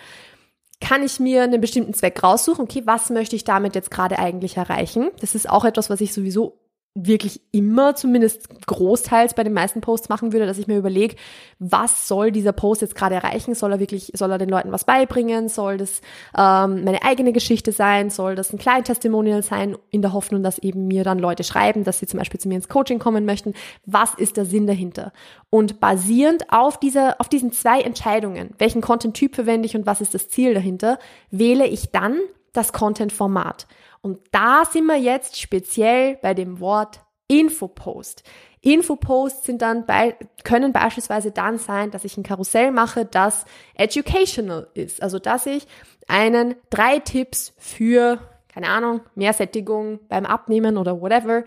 kann 0.80 1.02
ich 1.02 1.18
mir 1.18 1.42
einen 1.42 1.60
bestimmten 1.60 1.94
Zweck 1.94 2.22
raussuchen. 2.22 2.64
Okay, 2.64 2.82
was 2.84 3.10
möchte 3.10 3.34
ich 3.34 3.44
damit 3.44 3.74
jetzt 3.74 3.90
gerade 3.90 4.18
eigentlich 4.18 4.56
erreichen? 4.56 5.10
Das 5.20 5.34
ist 5.34 5.48
auch 5.48 5.64
etwas, 5.64 5.90
was 5.90 6.00
ich 6.00 6.12
sowieso 6.12 6.60
wirklich 7.06 7.40
immer, 7.52 7.94
zumindest 7.94 8.66
großteils 8.66 9.34
bei 9.34 9.44
den 9.44 9.52
meisten 9.52 9.80
Posts 9.80 10.08
machen 10.08 10.32
würde, 10.32 10.46
dass 10.46 10.58
ich 10.58 10.66
mir 10.66 10.76
überlege, 10.76 11.16
was 11.58 12.08
soll 12.08 12.32
dieser 12.32 12.52
Post 12.52 12.82
jetzt 12.82 12.94
gerade 12.94 13.14
erreichen? 13.14 13.54
Soll 13.54 13.72
er 13.72 13.80
wirklich, 13.80 14.12
soll 14.14 14.30
er 14.30 14.38
den 14.38 14.48
Leuten 14.48 14.72
was 14.72 14.84
beibringen? 14.84 15.48
Soll 15.48 15.76
das 15.76 16.00
ähm, 16.36 16.84
meine 16.84 17.02
eigene 17.04 17.32
Geschichte 17.32 17.72
sein? 17.72 18.10
Soll 18.10 18.34
das 18.34 18.52
ein 18.52 18.58
kleines 18.58 18.86
Testimonial 18.86 19.42
sein? 19.42 19.76
In 19.90 20.02
der 20.02 20.12
Hoffnung, 20.12 20.42
dass 20.42 20.58
eben 20.58 20.88
mir 20.88 21.04
dann 21.04 21.18
Leute 21.18 21.44
schreiben, 21.44 21.84
dass 21.84 22.00
sie 22.00 22.06
zum 22.06 22.18
Beispiel 22.18 22.40
zu 22.40 22.48
mir 22.48 22.56
ins 22.56 22.68
Coaching 22.68 22.98
kommen 22.98 23.24
möchten. 23.24 23.54
Was 23.86 24.14
ist 24.14 24.36
der 24.36 24.44
Sinn 24.44 24.66
dahinter? 24.66 25.12
Und 25.50 25.80
basierend 25.80 26.44
auf 26.50 26.80
dieser, 26.80 27.20
auf 27.20 27.28
diesen 27.28 27.52
zwei 27.52 27.80
Entscheidungen, 27.80 28.50
welchen 28.58 28.80
Content-Typ 28.80 29.34
verwende 29.34 29.66
ich 29.66 29.76
und 29.76 29.86
was 29.86 30.00
ist 30.00 30.14
das 30.14 30.28
Ziel 30.28 30.54
dahinter, 30.54 30.98
wähle 31.30 31.66
ich 31.66 31.90
dann 31.90 32.18
das 32.58 32.72
Content-Format. 32.72 33.66
Und 34.00 34.20
da 34.32 34.64
sind 34.64 34.86
wir 34.86 34.96
jetzt 34.96 35.40
speziell 35.40 36.16
bei 36.16 36.34
dem 36.34 36.60
Wort 36.60 37.00
Infopost. 37.28 38.22
Infoposts 38.60 39.46
sind 39.46 39.62
dann 39.62 39.86
bei, 39.86 40.16
können 40.44 40.72
beispielsweise 40.72 41.30
dann 41.30 41.58
sein, 41.58 41.90
dass 41.90 42.04
ich 42.04 42.16
ein 42.16 42.22
Karussell 42.22 42.72
mache, 42.72 43.04
das 43.04 43.44
educational 43.74 44.68
ist. 44.74 45.02
Also, 45.02 45.18
dass 45.18 45.46
ich 45.46 45.66
einen 46.08 46.56
drei 46.70 46.98
Tipps 46.98 47.54
für, 47.58 48.18
keine 48.48 48.68
Ahnung, 48.68 49.00
mehr 49.14 49.32
Sättigung 49.32 50.00
beim 50.08 50.26
Abnehmen 50.26 50.76
oder 50.76 51.00
whatever, 51.00 51.44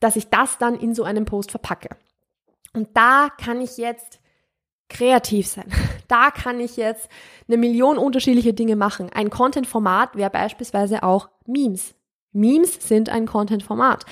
dass 0.00 0.16
ich 0.16 0.28
das 0.28 0.58
dann 0.58 0.74
in 0.74 0.94
so 0.94 1.04
einem 1.04 1.24
Post 1.24 1.50
verpacke. 1.50 1.96
Und 2.74 2.88
da 2.94 3.28
kann 3.42 3.60
ich 3.60 3.78
jetzt 3.78 4.19
kreativ 4.90 5.46
sein. 5.46 5.66
Da 6.08 6.32
kann 6.32 6.58
ich 6.58 6.76
jetzt 6.76 7.08
eine 7.46 7.56
Million 7.56 7.96
unterschiedliche 7.96 8.52
Dinge 8.52 8.74
machen. 8.74 9.10
Ein 9.14 9.30
Content-Format 9.30 10.16
wäre 10.16 10.28
beispielsweise 10.28 11.04
auch 11.04 11.28
Memes. 11.46 11.94
Memes 12.32 12.74
sind 12.88 13.08
ein 13.08 13.26
Content-Format. 13.26 14.06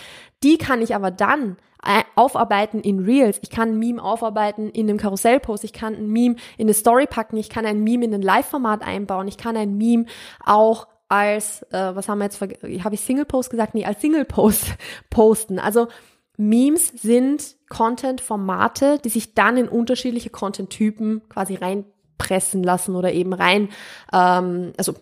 Die 0.44 0.58
kann 0.58 0.80
ich 0.80 0.94
aber 0.94 1.10
dann 1.10 1.56
äh, 1.84 2.02
aufarbeiten 2.14 2.80
in 2.80 3.00
Reels. 3.00 3.40
Ich 3.42 3.50
kann 3.50 3.70
ein 3.70 3.78
Meme 3.80 4.02
aufarbeiten 4.02 4.70
in 4.70 4.88
einem 4.88 4.98
Karussellpost. 4.98 5.64
Ich 5.64 5.72
kann 5.72 5.94
ein 5.94 6.08
Meme 6.08 6.36
in 6.56 6.66
eine 6.66 6.74
Story 6.74 7.06
packen. 7.06 7.36
Ich 7.36 7.48
kann 7.48 7.66
ein 7.66 7.82
Meme 7.82 8.04
in 8.04 8.14
ein 8.14 8.22
Live-Format 8.22 8.82
einbauen. 8.82 9.26
Ich 9.26 9.38
kann 9.38 9.56
ein 9.56 9.76
Meme 9.76 10.06
auch 10.44 10.86
als, 11.08 11.62
äh, 11.72 11.96
was 11.96 12.08
haben 12.08 12.18
wir 12.18 12.24
jetzt, 12.26 12.40
habe 12.40 12.94
ich 12.94 13.00
Single-Post 13.00 13.50
gesagt? 13.50 13.74
Nee, 13.74 13.84
als 13.84 14.00
Single-Post 14.00 14.74
posten. 15.10 15.58
Also 15.58 15.88
Memes 16.36 16.88
sind 16.88 17.56
Content-Formate, 17.68 18.98
die 19.04 19.08
sich 19.08 19.34
dann 19.34 19.56
in 19.56 19.68
unterschiedliche 19.68 20.30
Content-Typen 20.30 21.28
quasi 21.28 21.54
reinpressen 21.54 22.62
lassen 22.62 22.96
oder 22.96 23.12
eben 23.12 23.32
rein, 23.32 23.68
ähm, 24.12 24.72
also 24.76 24.94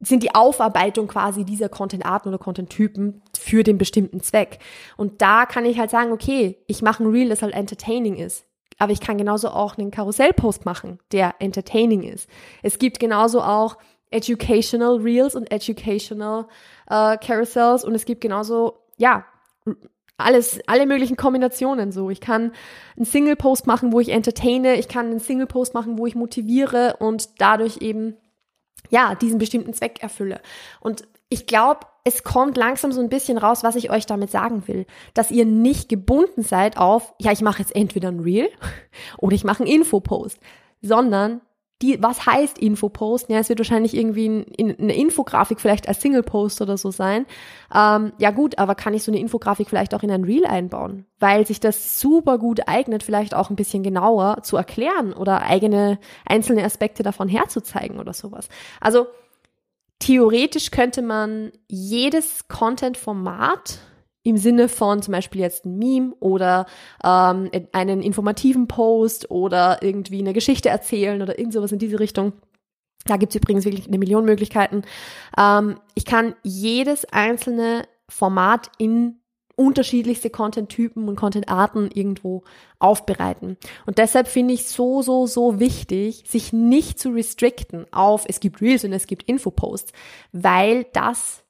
sind 0.00 0.22
die 0.22 0.34
Aufarbeitung 0.34 1.08
quasi 1.08 1.44
dieser 1.44 1.68
Content-Arten 1.68 2.28
oder 2.28 2.38
Content-Typen 2.38 3.22
für 3.38 3.62
den 3.62 3.78
bestimmten 3.78 4.20
Zweck. 4.20 4.58
Und 4.96 5.22
da 5.22 5.46
kann 5.46 5.64
ich 5.64 5.78
halt 5.78 5.90
sagen, 5.90 6.12
okay, 6.12 6.58
ich 6.66 6.82
mache 6.82 7.02
ein 7.02 7.10
Reel, 7.10 7.28
das 7.28 7.42
halt 7.42 7.54
entertaining 7.54 8.16
ist. 8.16 8.44
Aber 8.78 8.92
ich 8.92 9.00
kann 9.00 9.16
genauso 9.16 9.48
auch 9.48 9.78
einen 9.78 9.90
Karussell-Post 9.90 10.66
machen, 10.66 10.98
der 11.12 11.36
entertaining 11.38 12.02
ist. 12.02 12.28
Es 12.62 12.78
gibt 12.78 13.00
genauso 13.00 13.40
auch 13.40 13.78
educational 14.10 14.96
Reels 14.96 15.34
und 15.34 15.50
educational 15.50 16.46
äh, 16.88 17.16
Carousels 17.16 17.84
und 17.84 17.94
es 17.94 18.04
gibt 18.04 18.20
genauso, 18.20 18.78
ja, 18.98 19.24
alles, 20.18 20.60
alle 20.66 20.86
möglichen 20.86 21.16
Kombinationen 21.16 21.92
so. 21.92 22.10
Ich 22.10 22.20
kann 22.20 22.52
einen 22.96 23.04
Single-Post 23.04 23.66
machen, 23.66 23.92
wo 23.92 24.00
ich 24.00 24.08
entertaine, 24.08 24.76
ich 24.76 24.88
kann 24.88 25.06
einen 25.06 25.20
Single-Post 25.20 25.74
machen, 25.74 25.98
wo 25.98 26.06
ich 26.06 26.14
motiviere 26.14 26.96
und 26.98 27.40
dadurch 27.40 27.78
eben 27.78 28.16
ja, 28.90 29.14
diesen 29.14 29.38
bestimmten 29.38 29.74
Zweck 29.74 30.02
erfülle. 30.02 30.40
Und 30.80 31.06
ich 31.28 31.46
glaube, 31.46 31.80
es 32.04 32.22
kommt 32.22 32.56
langsam 32.56 32.92
so 32.92 33.00
ein 33.00 33.08
bisschen 33.08 33.36
raus, 33.36 33.64
was 33.64 33.74
ich 33.74 33.90
euch 33.90 34.06
damit 34.06 34.30
sagen 34.30 34.68
will. 34.68 34.86
Dass 35.12 35.30
ihr 35.30 35.44
nicht 35.44 35.88
gebunden 35.88 36.42
seid 36.42 36.76
auf, 36.78 37.14
ja, 37.18 37.32
ich 37.32 37.40
mache 37.40 37.58
jetzt 37.58 37.74
entweder 37.74 38.08
ein 38.08 38.20
Reel 38.20 38.48
oder 39.18 39.34
ich 39.34 39.44
mache 39.44 39.64
einen 39.64 39.72
Infopost, 39.72 40.38
sondern 40.82 41.40
die, 41.82 42.02
was 42.02 42.24
heißt 42.24 42.58
Infopost? 42.58 43.28
Ja, 43.28 43.38
es 43.38 43.50
wird 43.50 43.58
wahrscheinlich 43.58 43.94
irgendwie 43.94 44.28
ein, 44.28 44.42
in, 44.44 44.78
eine 44.78 44.96
Infografik 44.96 45.60
vielleicht 45.60 45.88
als 45.88 46.00
Single-Post 46.00 46.62
oder 46.62 46.78
so 46.78 46.90
sein. 46.90 47.26
Ähm, 47.74 48.12
ja 48.18 48.30
gut, 48.30 48.58
aber 48.58 48.74
kann 48.74 48.94
ich 48.94 49.02
so 49.02 49.12
eine 49.12 49.20
Infografik 49.20 49.68
vielleicht 49.68 49.94
auch 49.94 50.02
in 50.02 50.10
ein 50.10 50.24
Reel 50.24 50.46
einbauen? 50.46 51.04
Weil 51.18 51.46
sich 51.46 51.60
das 51.60 52.00
super 52.00 52.38
gut 52.38 52.66
eignet, 52.66 53.02
vielleicht 53.02 53.34
auch 53.34 53.50
ein 53.50 53.56
bisschen 53.56 53.82
genauer 53.82 54.42
zu 54.42 54.56
erklären 54.56 55.12
oder 55.12 55.42
eigene 55.42 55.98
einzelne 56.24 56.64
Aspekte 56.64 57.02
davon 57.02 57.28
herzuzeigen 57.28 57.98
oder 57.98 58.14
sowas. 58.14 58.48
Also 58.80 59.06
theoretisch 59.98 60.70
könnte 60.70 61.02
man 61.02 61.52
jedes 61.68 62.48
Content-Format 62.48 63.80
im 64.26 64.36
Sinne 64.36 64.68
von 64.68 65.02
zum 65.02 65.12
Beispiel 65.12 65.40
jetzt 65.40 65.64
ein 65.64 65.78
Meme 65.78 66.14
oder 66.18 66.66
ähm, 67.04 67.48
einen 67.72 68.02
informativen 68.02 68.66
Post 68.66 69.30
oder 69.30 69.82
irgendwie 69.82 70.18
eine 70.18 70.32
Geschichte 70.32 70.68
erzählen 70.68 71.22
oder 71.22 71.38
irgend 71.38 71.52
sowas 71.52 71.70
in 71.70 71.78
diese 71.78 72.00
Richtung. 72.00 72.32
Da 73.04 73.18
gibt's 73.18 73.36
übrigens 73.36 73.64
wirklich 73.64 73.86
eine 73.86 73.98
Million 73.98 74.24
Möglichkeiten. 74.24 74.82
Ähm, 75.38 75.78
ich 75.94 76.04
kann 76.04 76.34
jedes 76.42 77.04
einzelne 77.12 77.86
Format 78.08 78.70
in 78.78 79.20
unterschiedlichste 79.54 80.28
Content-Typen 80.28 81.08
und 81.08 81.14
Content-Arten 81.14 81.90
irgendwo 81.94 82.42
aufbereiten. 82.80 83.56
Und 83.86 83.98
deshalb 83.98 84.26
finde 84.26 84.54
ich 84.54 84.66
so, 84.66 85.02
so, 85.02 85.26
so 85.26 85.60
wichtig, 85.60 86.24
sich 86.26 86.52
nicht 86.52 86.98
zu 86.98 87.10
restrikten 87.10 87.86
auf, 87.92 88.24
es 88.26 88.40
gibt 88.40 88.60
Reels 88.60 88.84
und 88.84 88.92
es 88.92 89.06
gibt 89.06 89.22
Infoposts, 89.22 89.92
weil 90.32 90.84
das 90.92 91.45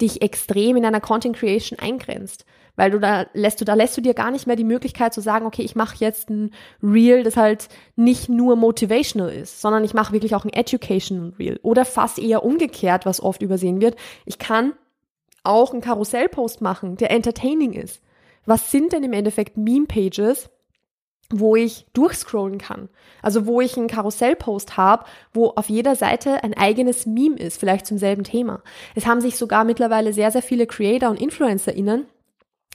dich 0.00 0.22
extrem 0.22 0.76
in 0.76 0.82
deiner 0.82 1.00
Content 1.00 1.36
Creation 1.36 1.78
eingrenzt. 1.78 2.44
Weil 2.76 2.92
du 2.92 3.00
da 3.00 3.26
lässt 3.32 3.60
du, 3.60 3.64
da 3.64 3.74
lässt 3.74 3.96
du 3.96 4.00
dir 4.00 4.14
gar 4.14 4.30
nicht 4.30 4.46
mehr 4.46 4.54
die 4.54 4.62
Möglichkeit 4.62 5.12
zu 5.12 5.20
sagen, 5.20 5.46
okay, 5.46 5.62
ich 5.62 5.74
mache 5.74 5.96
jetzt 5.98 6.30
ein 6.30 6.52
Reel, 6.80 7.24
das 7.24 7.36
halt 7.36 7.68
nicht 7.96 8.28
nur 8.28 8.54
motivational 8.54 9.30
ist, 9.30 9.60
sondern 9.60 9.82
ich 9.82 9.94
mache 9.94 10.12
wirklich 10.12 10.36
auch 10.36 10.44
ein 10.44 10.52
Educational 10.52 11.32
Reel. 11.38 11.58
Oder 11.64 11.84
fast 11.84 12.20
eher 12.20 12.44
umgekehrt, 12.44 13.04
was 13.04 13.20
oft 13.20 13.42
übersehen 13.42 13.80
wird. 13.80 13.96
Ich 14.26 14.38
kann 14.38 14.74
auch 15.42 15.72
einen 15.72 15.80
Karussellpost 15.80 16.60
machen, 16.60 16.96
der 16.96 17.10
entertaining 17.10 17.72
ist. 17.72 18.00
Was 18.46 18.70
sind 18.70 18.92
denn 18.92 19.02
im 19.02 19.12
Endeffekt 19.12 19.56
Meme-Pages, 19.56 20.48
wo 21.30 21.56
ich 21.56 21.86
durchscrollen 21.92 22.58
kann. 22.58 22.88
Also 23.22 23.46
wo 23.46 23.60
ich 23.60 23.76
einen 23.76 23.88
Karussellpost 23.88 24.76
habe, 24.76 25.04
wo 25.32 25.48
auf 25.50 25.68
jeder 25.68 25.94
Seite 25.94 26.42
ein 26.42 26.54
eigenes 26.54 27.04
Meme 27.06 27.36
ist, 27.36 27.58
vielleicht 27.58 27.86
zum 27.86 27.98
selben 27.98 28.24
Thema. 28.24 28.62
Es 28.94 29.06
haben 29.06 29.20
sich 29.20 29.36
sogar 29.36 29.64
mittlerweile 29.64 30.12
sehr, 30.12 30.30
sehr 30.30 30.42
viele 30.42 30.66
Creator 30.66 31.10
und 31.10 31.20
InfluencerInnen 31.20 32.06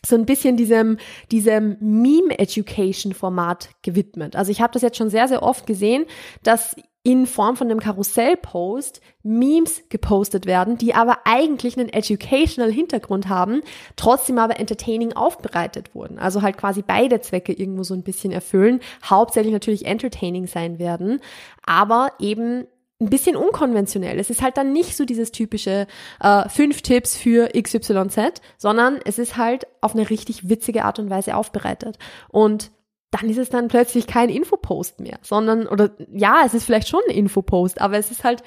so 0.05 0.15
ein 0.15 0.25
bisschen 0.25 0.57
diesem, 0.57 0.97
diesem 1.31 1.77
Meme-Education-Format 1.79 3.69
gewidmet. 3.83 4.35
Also 4.35 4.51
ich 4.51 4.61
habe 4.61 4.73
das 4.73 4.81
jetzt 4.81 4.97
schon 4.97 5.09
sehr, 5.09 5.29
sehr 5.29 5.43
oft 5.43 5.65
gesehen, 5.65 6.05
dass 6.43 6.75
in 7.03 7.27
Form 7.27 7.57
von 7.57 7.69
einem 7.69 7.81
Karussellpost 7.81 9.01
Memes 9.23 9.83
gepostet 9.89 10.45
werden, 10.45 10.77
die 10.77 10.95
aber 10.95 11.19
eigentlich 11.25 11.77
einen 11.77 11.89
educational 11.89 12.71
Hintergrund 12.71 13.27
haben, 13.27 13.61
trotzdem 13.97 14.37
aber 14.37 14.57
entertaining 14.59 15.11
aufbereitet 15.11 15.93
wurden. 15.93 16.17
Also 16.17 16.41
halt 16.41 16.57
quasi 16.57 16.81
beide 16.81 17.19
Zwecke 17.19 17.51
irgendwo 17.51 17.83
so 17.83 17.93
ein 17.93 18.03
bisschen 18.03 18.31
erfüllen, 18.31 18.79
hauptsächlich 19.03 19.53
natürlich 19.53 19.85
entertaining 19.85 20.47
sein 20.47 20.79
werden, 20.79 21.19
aber 21.65 22.13
eben 22.19 22.67
ein 23.01 23.09
bisschen 23.09 23.35
unkonventionell. 23.35 24.17
Es 24.17 24.29
ist 24.29 24.41
halt 24.41 24.55
dann 24.55 24.71
nicht 24.71 24.95
so 24.95 25.03
dieses 25.03 25.33
typische 25.33 25.87
äh, 26.21 26.47
fünf 26.47 26.81
Tipps 26.83 27.17
für 27.17 27.49
XYZ, 27.49 28.41
sondern 28.57 28.99
es 29.03 29.19
ist 29.19 29.35
halt 29.35 29.67
auf 29.81 29.93
eine 29.93 30.09
richtig 30.09 30.47
witzige 30.47 30.85
Art 30.85 30.99
und 30.99 31.09
Weise 31.09 31.35
aufbereitet. 31.35 31.97
Und 32.29 32.71
dann 33.13 33.29
ist 33.29 33.37
es 33.37 33.49
dann 33.49 33.67
plötzlich 33.67 34.07
kein 34.07 34.29
Infopost 34.29 34.99
mehr, 34.99 35.19
sondern, 35.21 35.67
oder 35.67 35.91
ja, 36.11 36.41
es 36.45 36.55
ist 36.55 36.65
vielleicht 36.65 36.87
schon 36.87 37.01
ein 37.07 37.15
Infopost, 37.15 37.79
aber 37.79 37.97
es 37.97 38.09
ist 38.09 38.23
halt, 38.23 38.41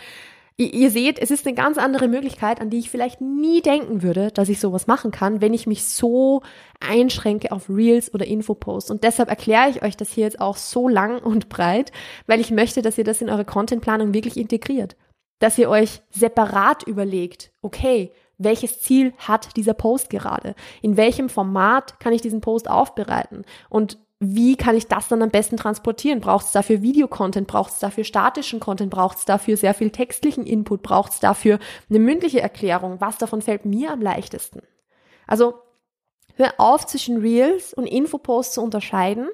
ihr, 0.56 0.74
ihr 0.74 0.90
seht, 0.90 1.20
es 1.20 1.30
ist 1.30 1.46
eine 1.46 1.54
ganz 1.54 1.78
andere 1.78 2.08
Möglichkeit, 2.08 2.60
an 2.60 2.68
die 2.68 2.80
ich 2.80 2.90
vielleicht 2.90 3.20
nie 3.20 3.62
denken 3.62 4.02
würde, 4.02 4.32
dass 4.32 4.48
ich 4.48 4.58
sowas 4.58 4.88
machen 4.88 5.12
kann, 5.12 5.40
wenn 5.40 5.54
ich 5.54 5.68
mich 5.68 5.84
so 5.84 6.42
einschränke 6.80 7.52
auf 7.52 7.70
Reels 7.70 8.12
oder 8.12 8.26
Infoposts. 8.26 8.90
Und 8.90 9.04
deshalb 9.04 9.28
erkläre 9.28 9.70
ich 9.70 9.84
euch 9.84 9.96
das 9.96 10.10
hier 10.10 10.24
jetzt 10.24 10.40
auch 10.40 10.56
so 10.56 10.88
lang 10.88 11.22
und 11.22 11.48
breit, 11.48 11.92
weil 12.26 12.40
ich 12.40 12.50
möchte, 12.50 12.82
dass 12.82 12.98
ihr 12.98 13.04
das 13.04 13.22
in 13.22 13.30
eure 13.30 13.44
Contentplanung 13.44 14.14
wirklich 14.14 14.36
integriert. 14.36 14.96
Dass 15.38 15.58
ihr 15.58 15.70
euch 15.70 16.02
separat 16.10 16.82
überlegt, 16.82 17.52
okay, 17.62 18.10
welches 18.38 18.80
Ziel 18.80 19.12
hat 19.18 19.56
dieser 19.56 19.74
Post 19.74 20.10
gerade? 20.10 20.56
In 20.82 20.96
welchem 20.96 21.28
Format 21.28 22.00
kann 22.00 22.12
ich 22.12 22.20
diesen 22.20 22.40
Post 22.40 22.68
aufbereiten? 22.68 23.44
Und 23.68 23.98
wie 24.18 24.56
kann 24.56 24.76
ich 24.76 24.86
das 24.86 25.08
dann 25.08 25.22
am 25.22 25.30
besten 25.30 25.58
transportieren? 25.58 26.20
Braucht 26.20 26.46
es 26.46 26.52
dafür 26.52 26.80
Videocontent? 26.80 27.46
Braucht 27.46 27.72
es 27.72 27.78
dafür 27.80 28.04
statischen 28.04 28.60
Content? 28.60 28.90
Braucht 28.90 29.18
es 29.18 29.24
dafür 29.26 29.56
sehr 29.58 29.74
viel 29.74 29.90
textlichen 29.90 30.46
Input? 30.46 30.82
Braucht 30.82 31.12
es 31.12 31.20
dafür 31.20 31.58
eine 31.90 31.98
mündliche 31.98 32.40
Erklärung? 32.40 33.00
Was 33.00 33.18
davon 33.18 33.42
fällt 33.42 33.66
mir 33.66 33.92
am 33.92 34.00
leichtesten? 34.00 34.62
Also 35.26 35.54
hör 36.34 36.54
auf 36.56 36.86
zwischen 36.86 37.18
Reels 37.18 37.74
und 37.74 37.86
Infoposts 37.86 38.54
zu 38.54 38.62
unterscheiden. 38.62 39.28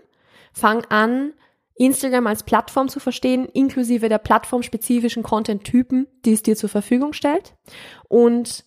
Fang 0.52 0.84
an, 0.86 1.32
Instagram 1.76 2.26
als 2.26 2.42
Plattform 2.42 2.88
zu 2.88 2.98
verstehen, 2.98 3.46
inklusive 3.46 4.08
der 4.08 4.18
plattformspezifischen 4.18 5.22
Content-Typen, 5.22 6.08
die 6.24 6.32
es 6.32 6.42
dir 6.42 6.56
zur 6.56 6.68
Verfügung 6.68 7.12
stellt. 7.12 7.54
Und 8.08 8.64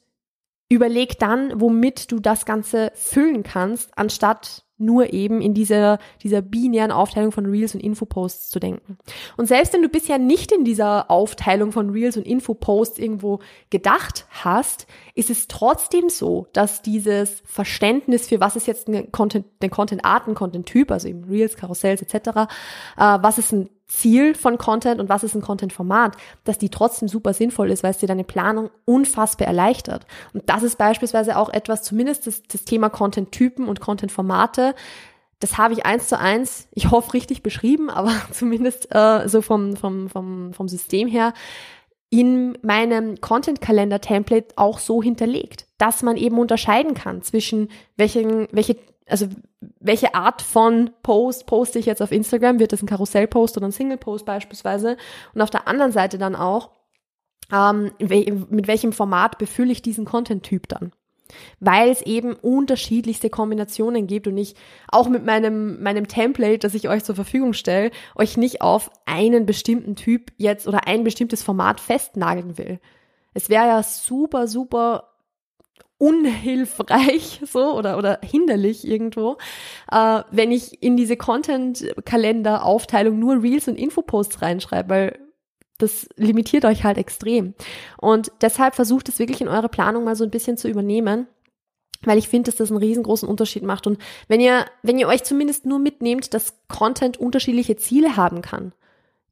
überleg 0.70 1.20
dann, 1.20 1.60
womit 1.60 2.12
du 2.12 2.20
das 2.20 2.46
Ganze 2.46 2.92
füllen 2.96 3.44
kannst, 3.44 3.98
anstatt 3.98 4.65
nur 4.78 5.14
eben 5.14 5.42
in 5.42 5.54
dieser, 5.54 6.00
dieser 6.22 6.42
binären 6.42 6.92
Aufteilung 6.92 7.32
von 7.32 7.46
Reels 7.46 7.76
und 7.76 7.82
Infoposts 7.82 8.50
zu 8.50 8.60
denken. 8.60 8.98
Und 9.38 9.48
selbst 9.48 9.74
wenn 9.74 9.82
du 9.82 9.90
bisher 9.90 10.18
nicht 10.18 10.52
in 10.52 10.66
dieser 10.66 11.10
Aufteilung 11.10 11.72
von 11.72 11.90
Reels 11.90 12.18
und 12.18 12.26
Infoposts 12.26 13.00
irgendwo 13.00 13.40
gedacht 13.70 14.26
hast, 14.30 14.88
ist 15.14 15.30
es 15.30 15.48
trotzdem 15.48 16.10
so, 16.10 16.48
dass 16.54 16.82
dieses 16.82 17.42
Verständnis 17.46 18.28
für 18.28 18.40
was 18.40 18.56
ist 18.56 18.68
jetzt 18.68 18.90
ein 18.90 19.12
Content, 19.12 19.46
den 19.62 19.70
Content-Arten, 19.70 20.36
Content-Typ, 20.36 20.92
also 20.92 21.08
eben 21.08 21.24
Reels, 21.26 21.56
Karussells 21.56 22.02
etc., 22.02 22.16
äh, 22.18 22.38
was 22.98 23.38
ist 23.38 23.54
ein 23.54 23.70
Ziel 23.88 24.34
von 24.34 24.58
Content 24.58 25.00
und 25.00 25.10
was 25.10 25.24
ist 25.24 25.36
ein 25.36 25.42
Content-Format, 25.42 26.18
dass 26.44 26.58
die 26.58 26.70
trotzdem 26.70 27.08
super 27.08 27.34
sinnvoll 27.34 27.70
ist, 27.70 27.84
weil 27.84 27.92
es 27.92 28.00
dir 28.00 28.08
deine 28.08 28.24
Planung 28.24 28.72
unfassbar 28.86 29.48
erleichtert. 29.48 30.08
Und 30.34 30.50
das 30.50 30.64
ist 30.64 30.78
beispielsweise 30.78 31.38
auch 31.38 31.50
etwas, 31.50 31.84
zumindest 31.84 32.26
das, 32.26 32.44
das 32.44 32.66
Thema 32.66 32.90
Content-Typen 32.90 33.68
und 33.68 33.80
Content-Formate, 33.80 34.74
das 35.40 35.58
habe 35.58 35.74
ich 35.74 35.86
eins 35.86 36.08
zu 36.08 36.18
eins, 36.18 36.68
ich 36.72 36.90
hoffe 36.92 37.14
richtig 37.14 37.44
beschrieben, 37.44 37.90
aber 37.90 38.12
zumindest 38.32 38.94
äh, 38.96 39.28
so 39.28 39.42
vom, 39.42 39.76
vom, 39.76 40.10
vom, 40.10 40.54
vom 40.54 40.68
System 40.68 41.08
her, 41.08 41.34
in 42.10 42.58
meinem 42.62 43.20
Content-Kalender-Template 43.20 44.54
auch 44.56 44.80
so 44.80 45.04
hinterlegt, 45.04 45.68
dass 45.78 46.02
man 46.02 46.18
eben 46.18 46.40
unterscheiden 46.40 46.94
kann 46.94 47.22
zwischen 47.22 47.70
welchen, 47.98 48.48
welche 48.52 48.78
also 49.08 49.28
welche 49.80 50.16
Art 50.16 50.42
von 50.42 50.92
Post 51.04 51.46
poste 51.46 51.80
ich 51.80 51.86
jetzt 51.86 52.02
auf 52.02 52.12
Instagram? 52.12 52.60
Wird 52.60 52.74
das 52.74 52.82
ein 52.82 52.88
Karussellpost 52.88 53.58
oder 53.58 53.68
ein 53.68 53.72
Single-Post 53.72 54.26
beispielsweise? 54.26 54.98
Und 55.34 55.42
auf 55.42 55.50
der 55.50 55.68
anderen 55.68 55.92
Seite 55.92 56.18
dann 56.18 56.36
auch, 56.36 56.72
ähm, 57.52 57.92
mit 58.00 58.68
welchem 58.68 58.94
Format 58.94 59.38
befülle 59.38 59.72
ich 59.72 59.82
diesen 59.82 60.06
Content-Typ 60.06 60.68
dann? 60.68 60.92
Weil 61.60 61.90
es 61.90 62.02
eben 62.02 62.34
unterschiedlichste 62.34 63.30
Kombinationen 63.30 64.08
gibt 64.08 64.28
und 64.28 64.38
ich 64.38 64.56
auch 64.88 65.10
mit 65.10 65.26
meinem, 65.26 65.82
meinem 65.82 66.08
Template, 66.08 66.60
das 66.60 66.76
ich 66.76 66.88
euch 66.88 67.04
zur 67.04 67.16
Verfügung 67.16 67.54
stelle, 67.54 67.92
euch 68.16 68.38
nicht 68.38 68.62
auf 68.62 68.92
einen 69.06 69.46
bestimmten 69.46 69.96
Typ 69.96 70.32
jetzt 70.38 70.68
oder 70.68 70.88
ein 70.88 71.04
bestimmtes 71.04 71.42
Format 71.42 71.80
festnageln 71.80 72.58
will. 72.58 72.80
Es 73.34 73.50
wäre 73.50 73.68
ja 73.68 73.84
super, 73.84 74.48
super 74.48 75.15
unhilfreich 75.98 77.42
so 77.52 77.74
oder 77.74 77.98
oder 77.98 78.20
hinderlich 78.24 78.88
irgendwo, 78.88 79.38
äh, 79.92 80.22
wenn 80.32 80.52
ich 80.52 80.82
in 80.84 80.98
diese 80.98 81.18
Content-Kalender-Aufteilung 81.18 83.18
nur 83.18 83.42
Reels 83.42 83.68
und 83.68 83.78
Infoposts 83.78 84.42
reinschreibe, 84.42 84.90
weil 84.90 85.20
das 85.78 86.08
limitiert 86.16 86.66
euch 86.66 86.84
halt 86.84 86.98
extrem. 86.98 87.54
Und 88.00 88.32
deshalb 88.42 88.76
versucht 88.76 89.10
es 89.10 89.20
wirklich 89.20 89.42
in 89.42 89.48
eure 89.48 89.70
Planung 89.70 90.06
mal 90.06 90.16
so 90.16 90.24
ein 90.24 90.32
bisschen 90.32 90.58
zu 90.58 90.70
übernehmen, 90.70 91.28
weil 92.04 92.18
ich 92.18 92.30
finde, 92.30 92.50
dass 92.50 92.58
das 92.58 92.72
einen 92.72 92.80
riesengroßen 92.80 93.28
Unterschied 93.28 93.64
macht. 93.64 93.88
Und 93.88 94.00
wenn 94.28 94.40
ihr, 94.40 94.66
wenn 94.84 94.98
ihr 94.98 95.08
euch 95.08 95.24
zumindest 95.24 95.66
nur 95.66 95.80
mitnehmt, 95.80 96.34
dass 96.34 96.56
Content 96.68 97.18
unterschiedliche 97.18 97.76
Ziele 97.76 98.16
haben 98.16 98.42
kann, 98.42 98.74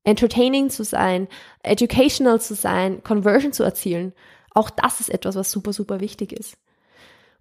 entertaining 0.04 0.70
zu 0.70 0.84
sein, 0.84 1.28
educational 1.62 2.42
zu 2.42 2.56
sein, 2.56 3.04
Conversion 3.04 3.54
zu 3.54 3.64
erzielen, 3.64 4.14
auch 4.54 4.70
das 4.70 5.00
ist 5.00 5.10
etwas, 5.10 5.36
was 5.36 5.52
super, 5.52 5.74
super 5.74 6.00
wichtig 6.00 6.34
ist. 6.34 6.58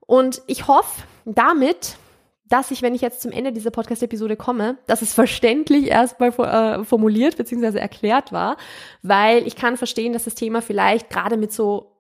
Und 0.01 0.43
ich 0.47 0.67
hoffe 0.69 1.03
damit, 1.25 1.97
dass 2.49 2.71
ich, 2.71 2.83
wenn 2.83 2.95
ich 2.95 3.01
jetzt 3.01 3.23
zum 3.23 3.33
Ende 3.33 3.53
dieser 3.53 3.71
Podcast-Episode 3.71 4.37
komme, 4.37 4.77
dass 4.87 5.01
es 5.01 5.15
verständlich 5.15 5.87
erstmal 5.87 6.31
äh, 6.31 6.85
formuliert 6.85 7.37
bzw. 7.39 7.79
erklärt 7.79 8.31
war, 8.31 8.57
weil 9.03 9.47
ich 9.47 9.57
kann 9.57 9.77
verstehen, 9.77 10.13
dass 10.13 10.25
das 10.25 10.35
Thema 10.35 10.61
vielleicht 10.61 11.09
gerade 11.09 11.39
mit 11.39 11.53
so 11.53 11.92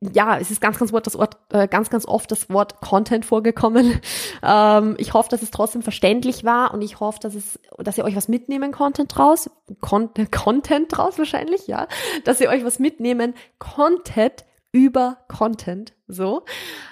ja, 0.00 0.38
es 0.38 0.50
ist 0.50 0.60
ganz, 0.60 0.78
ganz, 0.78 0.92
das 0.92 1.18
Wort, 1.18 1.36
äh, 1.52 1.68
ganz, 1.68 1.90
ganz 1.90 2.06
oft 2.06 2.30
das 2.30 2.50
Wort 2.50 2.80
Content 2.80 3.24
vorgekommen. 3.24 4.00
Ähm, 4.40 4.94
ich 4.98 5.14
hoffe, 5.14 5.28
dass 5.30 5.42
es 5.42 5.50
trotzdem 5.50 5.82
verständlich 5.82 6.44
war 6.44 6.72
und 6.72 6.80
ich 6.80 7.00
hoffe, 7.00 7.18
dass 7.20 7.34
es, 7.34 7.58
dass 7.78 7.98
ihr 7.98 8.04
euch 8.04 8.14
was 8.14 8.28
mitnehmen 8.28 8.70
Content 8.70 9.16
draus, 9.16 9.50
Con 9.80 10.10
Content 10.30 10.96
draus 10.96 11.18
wahrscheinlich, 11.18 11.66
ja, 11.66 11.88
dass 12.24 12.40
ihr 12.40 12.48
euch 12.48 12.64
was 12.64 12.78
mitnehmen 12.78 13.34
Content 13.58 14.44
über 14.70 15.18
Content. 15.28 15.92
So. 16.06 16.44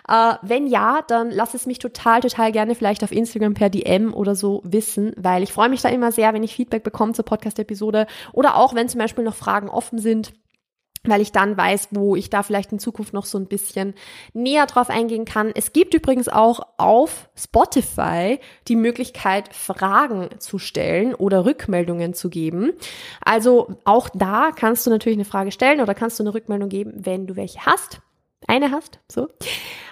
Äh, 0.09 0.35
wenn 0.43 0.67
ja, 0.67 1.03
dann 1.07 1.31
lass 1.31 1.55
es 1.55 1.67
mich 1.67 1.79
total, 1.79 2.21
total 2.21 2.53
gerne 2.53 2.75
vielleicht 2.75 3.05
auf 3.05 3.13
Instagram 3.13 3.55
per 3.55 3.71
DM 3.71 4.13
oder 4.13 4.35
so 4.35 4.63
wissen, 4.65 5.13
weil 5.17 5.43
ich 5.43 5.53
freue 5.53 5.69
mich 5.69 5.83
da 5.83 5.89
immer 5.89 6.11
sehr, 6.11 6.35
wenn 6.35 6.43
ich 6.43 6.55
Feedback 6.55 6.83
bekomme 6.83 7.13
zur 7.13 7.25
Podcast-Episode 7.25 8.07
oder 8.33 8.57
auch 8.57 8.75
wenn 8.75 8.89
zum 8.89 8.99
Beispiel 8.99 9.25
noch 9.25 9.35
Fragen 9.35 9.69
offen 9.69 9.99
sind 9.99 10.33
weil 11.09 11.21
ich 11.21 11.33
dann 11.33 11.57
weiß, 11.57 11.89
wo 11.91 12.17
ich 12.17 12.31
da 12.31 12.43
vielleicht 12.43 12.73
in 12.73 12.79
Zukunft 12.79 13.13
noch 13.13 13.27
so 13.27 13.39
ein 13.39 13.47
bisschen 13.47 13.95
näher 14.33 14.67
drauf 14.67 14.91
eingehen 14.91 15.25
kann. 15.25 15.53
Es 15.55 15.73
gibt 15.73 15.95
übrigens 15.95 16.29
auch 16.29 16.61
auf 16.77 17.29
Spotify 17.37 18.39
die 18.69 18.77
Möglichkeit, 18.77 19.55
Fragen 19.55 20.29
zu 20.39 20.59
stellen 20.59 21.15
oder 21.15 21.45
Rückmeldungen 21.45 22.15
zu 22.15 22.31
geben. 22.31 22.73
Also 23.25 23.79
auch 23.85 24.09
da 24.13 24.51
kannst 24.55 24.87
du 24.87 24.91
natürlich 24.91 25.17
eine 25.17 25.25
Frage 25.25 25.53
stellen 25.53 25.81
oder 25.81 25.95
kannst 25.95 26.19
du 26.19 26.23
eine 26.23 26.35
Rückmeldung 26.35 26.69
geben, 26.69 26.93
wenn 26.97 27.27
du 27.27 27.37
welche 27.37 27.65
hast. 27.65 28.01
Eine 28.47 28.71
hast, 28.71 29.01
so. 29.11 29.29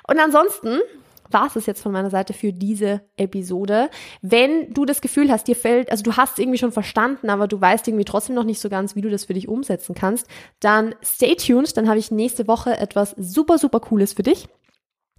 Und 0.06 0.20
ansonsten 0.20 0.80
war 1.34 1.54
es 1.54 1.66
jetzt 1.66 1.82
von 1.82 1.92
meiner 1.92 2.08
Seite 2.08 2.32
für 2.32 2.52
diese 2.52 3.02
Episode. 3.16 3.90
Wenn 4.22 4.72
du 4.72 4.86
das 4.86 5.02
Gefühl 5.02 5.30
hast, 5.30 5.48
dir 5.48 5.56
fällt, 5.56 5.90
also 5.90 6.02
du 6.02 6.16
hast 6.16 6.32
es 6.32 6.38
irgendwie 6.38 6.58
schon 6.58 6.72
verstanden, 6.72 7.28
aber 7.28 7.46
du 7.46 7.60
weißt 7.60 7.86
irgendwie 7.86 8.06
trotzdem 8.06 8.34
noch 8.34 8.44
nicht 8.44 8.60
so 8.60 8.70
ganz, 8.70 8.96
wie 8.96 9.02
du 9.02 9.10
das 9.10 9.26
für 9.26 9.34
dich 9.34 9.48
umsetzen 9.48 9.94
kannst, 9.94 10.26
dann 10.60 10.94
stay 11.04 11.34
tuned, 11.34 11.76
dann 11.76 11.88
habe 11.88 11.98
ich 11.98 12.10
nächste 12.10 12.48
Woche 12.48 12.78
etwas 12.78 13.14
super, 13.18 13.58
super 13.58 13.80
Cooles 13.80 14.14
für 14.14 14.22
dich. 14.22 14.48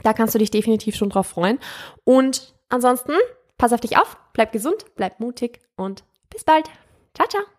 Da 0.04 0.14
kannst 0.14 0.34
du 0.34 0.40
dich 0.40 0.52
definitiv 0.52 0.96
schon 0.96 1.10
drauf 1.10 1.28
freuen. 1.28 1.60
Und 2.04 2.56
ansonsten, 2.70 3.14
pass 3.58 3.74
auf 3.74 3.82
dich 3.82 3.98
auf, 3.98 4.18
bleib 4.34 4.52
gesund, 4.52 4.86
bleib 4.96 5.20
mutig 5.20 5.60
und 5.76 6.04
bis 6.30 6.44
bald. 6.44 6.66
Ciao, 7.14 7.28
ciao. 7.28 7.55